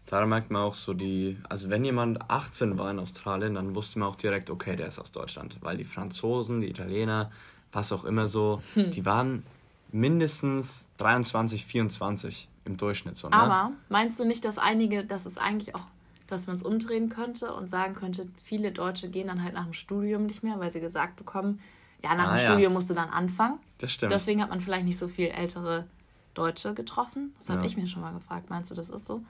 [0.05, 3.99] Da merkt man auch so die, also wenn jemand 18 war in Australien, dann wusste
[3.99, 5.57] man auch direkt, okay, der ist aus Deutschland.
[5.61, 7.29] Weil die Franzosen, die Italiener,
[7.71, 8.89] was auch immer so, hm.
[8.89, 9.43] die waren
[9.91, 13.29] mindestens 23, 24 im Durchschnitt so.
[13.29, 13.35] Ne?
[13.35, 15.85] Aber meinst du nicht, dass einige, dass es eigentlich auch
[16.29, 19.73] dass man es umdrehen könnte und sagen könnte, viele Deutsche gehen dann halt nach dem
[19.73, 21.59] Studium nicht mehr, weil sie gesagt bekommen,
[22.03, 22.51] ja, nach ah, dem ja.
[22.51, 23.59] Studium musst du dann anfangen.
[23.79, 24.11] Das stimmt.
[24.11, 25.87] Deswegen hat man vielleicht nicht so viel ältere
[26.33, 27.33] Deutsche getroffen.
[27.37, 27.67] Das habe ja.
[27.67, 28.49] ich mir schon mal gefragt.
[28.49, 29.21] Meinst du, das ist so?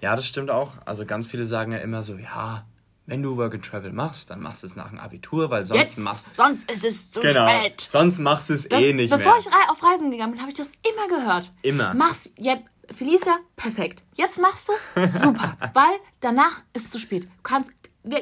[0.00, 0.72] Ja, das stimmt auch.
[0.84, 2.64] Also ganz viele sagen ja immer so, ja,
[3.06, 5.80] wenn du Work and Travel machst, dann machst du es nach dem Abitur, weil sonst
[5.80, 7.80] Jetzt, machst sonst ist es zu genau, spät.
[7.80, 9.42] Sonst machst du es eh nicht bevor mehr.
[9.44, 11.50] Bevor ich auf Reisen gegangen bin, habe ich das immer gehört.
[11.62, 11.94] Immer.
[11.94, 14.02] Mach's jetzt Felicia, perfekt.
[14.14, 15.56] Jetzt machst du's, super.
[15.74, 17.24] weil danach ist es zu spät.
[17.24, 17.70] Du kannst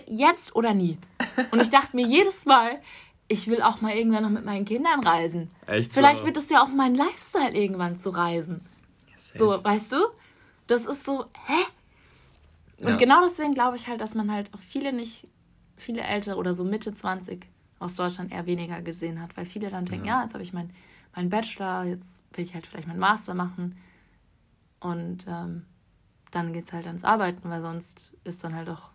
[0.06, 0.98] jetzt oder nie.
[1.50, 2.80] Und ich dachte mir jedes Mal,
[3.28, 5.50] ich will auch mal irgendwann noch mit meinen Kindern reisen.
[5.66, 6.00] Echt so?
[6.00, 8.66] Vielleicht wird es ja auch mein Lifestyle irgendwann zu reisen.
[9.08, 9.98] Ja, so, weißt du?
[10.66, 12.84] Das ist so, hä?
[12.84, 12.96] Und ja.
[12.96, 15.26] genau deswegen glaube ich halt, dass man halt auch viele nicht,
[15.76, 17.46] viele Ältere oder so Mitte 20
[17.78, 20.52] aus Deutschland eher weniger gesehen hat, weil viele dann denken, ja, ja jetzt habe ich
[20.52, 20.72] meinen
[21.14, 23.76] mein Bachelor, jetzt will ich halt vielleicht meinen Master machen
[24.80, 25.64] und ähm,
[26.30, 28.90] dann geht es halt ans Arbeiten, weil sonst ist dann halt auch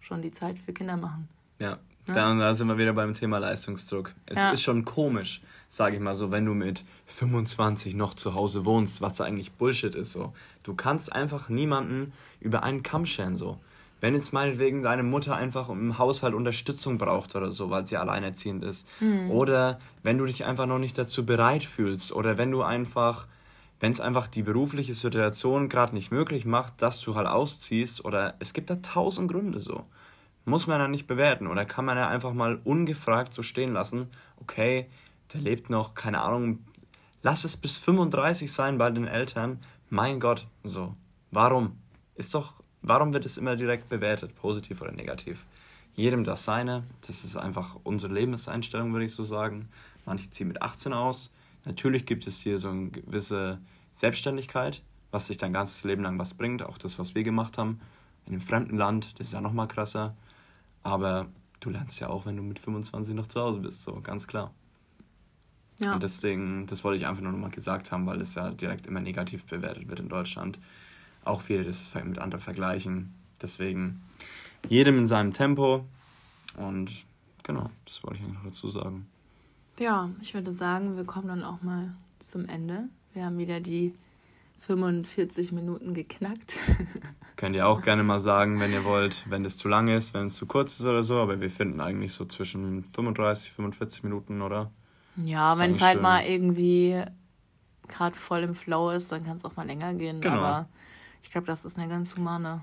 [0.00, 1.28] schon die Zeit für Kinder machen.
[1.58, 1.78] Ja,
[2.08, 2.14] ja.
[2.14, 4.12] Dann, da sind wir wieder beim Thema Leistungsdruck.
[4.26, 4.50] Es ja.
[4.50, 9.00] ist schon komisch, sage ich mal so, wenn du mit 25 noch zu Hause wohnst,
[9.02, 10.32] was eigentlich Bullshit ist so.
[10.62, 13.58] Du kannst einfach niemanden über einen Kamm scheren so.
[14.00, 18.64] Wenn jetzt meinetwegen deine Mutter einfach im Haushalt Unterstützung braucht oder so, weil sie alleinerziehend
[18.64, 18.88] ist.
[19.00, 19.30] Mhm.
[19.30, 22.12] Oder wenn du dich einfach noch nicht dazu bereit fühlst.
[22.12, 23.26] Oder wenn du einfach,
[23.80, 28.04] wenn es einfach die berufliche Situation gerade nicht möglich macht, dass du halt ausziehst.
[28.04, 29.84] Oder es gibt da tausend Gründe so.
[30.44, 31.46] Muss man ja nicht bewerten.
[31.46, 34.08] Oder kann man ja einfach mal ungefragt so stehen lassen.
[34.40, 34.86] Okay,
[35.32, 36.60] der lebt noch, keine Ahnung.
[37.22, 39.60] Lass es bis 35 sein bei den Eltern.
[39.88, 40.94] Mein Gott, so.
[41.30, 41.78] Warum?
[42.14, 45.44] Ist doch Warum wird es immer direkt bewertet, positiv oder negativ?
[45.94, 46.84] Jedem das seine.
[47.06, 49.68] Das ist einfach unsere Lebenseinstellung, würde ich so sagen.
[50.06, 51.30] Manche ziehen mit 18 aus.
[51.64, 53.60] Natürlich gibt es hier so eine gewisse
[53.92, 56.62] Selbstständigkeit, was sich dein ganzes Leben lang was bringt.
[56.62, 57.78] Auch das, was wir gemacht haben.
[58.26, 60.16] In einem fremden Land, das ist ja nochmal krasser.
[60.82, 61.26] Aber
[61.60, 64.52] du lernst ja auch, wenn du mit 25 noch zu Hause bist, so ganz klar.
[65.78, 65.94] Ja.
[65.94, 69.00] Und deswegen, das wollte ich einfach nur nochmal gesagt haben, weil es ja direkt immer
[69.00, 70.58] negativ bewertet wird in Deutschland
[71.24, 73.14] auch viele das mit anderen vergleichen.
[73.40, 74.02] Deswegen
[74.68, 75.86] jedem in seinem Tempo.
[76.56, 76.90] Und
[77.42, 79.06] genau, das wollte ich eigentlich noch dazu sagen.
[79.80, 82.90] Ja, ich würde sagen, wir kommen dann auch mal zum Ende.
[83.14, 83.94] Wir haben wieder die
[84.60, 86.58] 45 Minuten geknackt.
[87.36, 90.26] Könnt ihr auch gerne mal sagen, wenn ihr wollt, wenn es zu lang ist, wenn
[90.26, 94.42] es zu kurz ist oder so, aber wir finden eigentlich so zwischen 35, 45 Minuten,
[94.42, 94.70] oder?
[95.16, 97.02] Ja, wenn es halt mal irgendwie
[97.88, 100.20] gerade voll im Flow ist, dann kann es auch mal länger gehen.
[100.20, 100.36] Genau.
[100.36, 100.68] Aber
[101.22, 102.62] ich glaube, das ist eine ganz humane.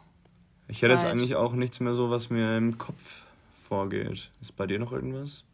[0.68, 3.24] Ich hätte jetzt eigentlich auch nichts mehr so, was mir im Kopf
[3.60, 4.30] vorgeht.
[4.40, 5.47] Ist bei dir noch irgendwas?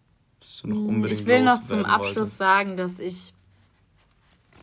[0.44, 2.38] Bist du noch hm, unbedingt Ich will noch zum Abschluss wolltest?
[2.38, 3.34] sagen, dass ich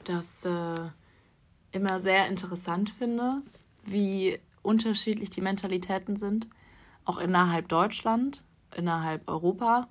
[0.04, 0.74] das äh,
[1.72, 3.40] immer sehr interessant finde,
[3.86, 6.48] wie unterschiedlich die Mentalitäten sind,
[7.06, 8.44] auch innerhalb Deutschland,
[8.76, 9.88] innerhalb Europa.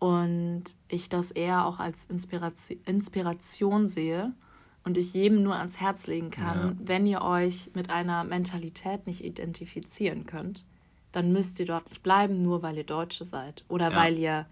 [0.00, 4.34] Und ich das eher auch als Inspiration, Inspiration sehe
[4.84, 6.86] und ich jedem nur ans Herz legen kann, ja.
[6.86, 10.62] wenn ihr euch mit einer Mentalität nicht identifizieren könnt,
[11.10, 13.96] dann müsst ihr dort nicht bleiben, nur weil ihr Deutsche seid oder ja.
[13.96, 14.44] weil ihr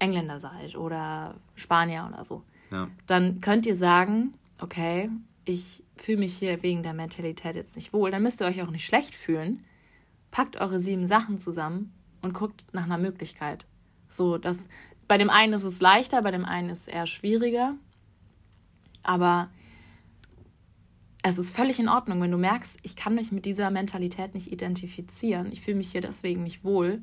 [0.00, 2.42] Engländer seid oder Spanier oder so.
[2.72, 2.88] Ja.
[3.06, 5.10] Dann könnt ihr sagen, okay,
[5.44, 8.10] ich fühle mich hier wegen der Mentalität jetzt nicht wohl.
[8.10, 9.62] Dann müsst ihr euch auch nicht schlecht fühlen.
[10.30, 11.92] Packt eure sieben Sachen zusammen
[12.22, 13.66] und guckt nach einer Möglichkeit.
[14.08, 14.68] So, dass
[15.06, 17.74] bei dem einen ist es leichter, bei dem einen ist es eher schwieriger.
[19.02, 19.50] Aber
[21.22, 24.50] es ist völlig in Ordnung, wenn du merkst, ich kann mich mit dieser Mentalität nicht
[24.52, 27.02] identifizieren, ich fühle mich hier deswegen nicht wohl.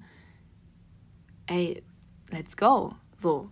[1.46, 1.84] Ey,
[2.32, 2.94] let's go.
[3.18, 3.50] So,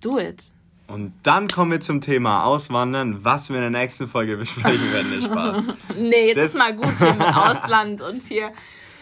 [0.00, 0.50] do it.
[0.88, 5.10] Und dann kommen wir zum Thema Auswandern, was wir in der nächsten Folge besprechen werden.
[5.10, 5.62] Nicht Spaß.
[5.96, 8.52] nee, jetzt das ist mal gut hier mit Ausland und hier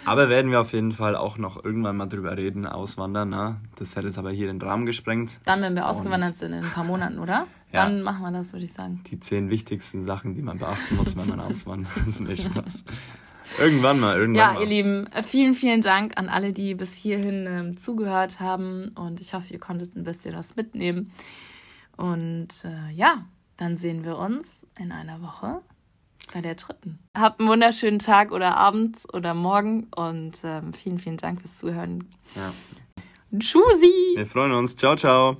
[0.05, 3.31] aber werden wir auf jeden Fall auch noch irgendwann mal drüber reden, auswandern.
[3.31, 3.61] Ne?
[3.77, 5.41] Das hätte jetzt aber hier den Rahmen gesprengt.
[5.45, 7.47] Dann, wenn wir ausgewandert sind in ein paar Monaten, oder?
[7.73, 7.85] Ja.
[7.85, 9.03] Dann machen wir das, würde ich sagen.
[9.11, 11.91] Die zehn wichtigsten Sachen, die man beachten muss, wenn man auswandert.
[12.21, 12.85] Nicht Spaß.
[13.59, 14.55] Irgendwann mal, irgendwann ja, mal.
[14.55, 18.93] Ja, ihr Lieben, vielen, vielen Dank an alle, die bis hierhin ähm, zugehört haben.
[18.95, 21.11] Und ich hoffe, ihr konntet ein bisschen was mitnehmen.
[21.97, 23.27] Und äh, ja,
[23.57, 25.61] dann sehen wir uns in einer Woche
[26.33, 26.99] bei der dritten.
[27.15, 32.09] Habt einen wunderschönen Tag oder Abend oder Morgen und ähm, vielen, vielen Dank fürs Zuhören.
[32.35, 32.53] Ja.
[33.39, 34.15] Tschüssi!
[34.15, 34.77] Wir freuen uns.
[34.77, 35.37] Ciao, ciao.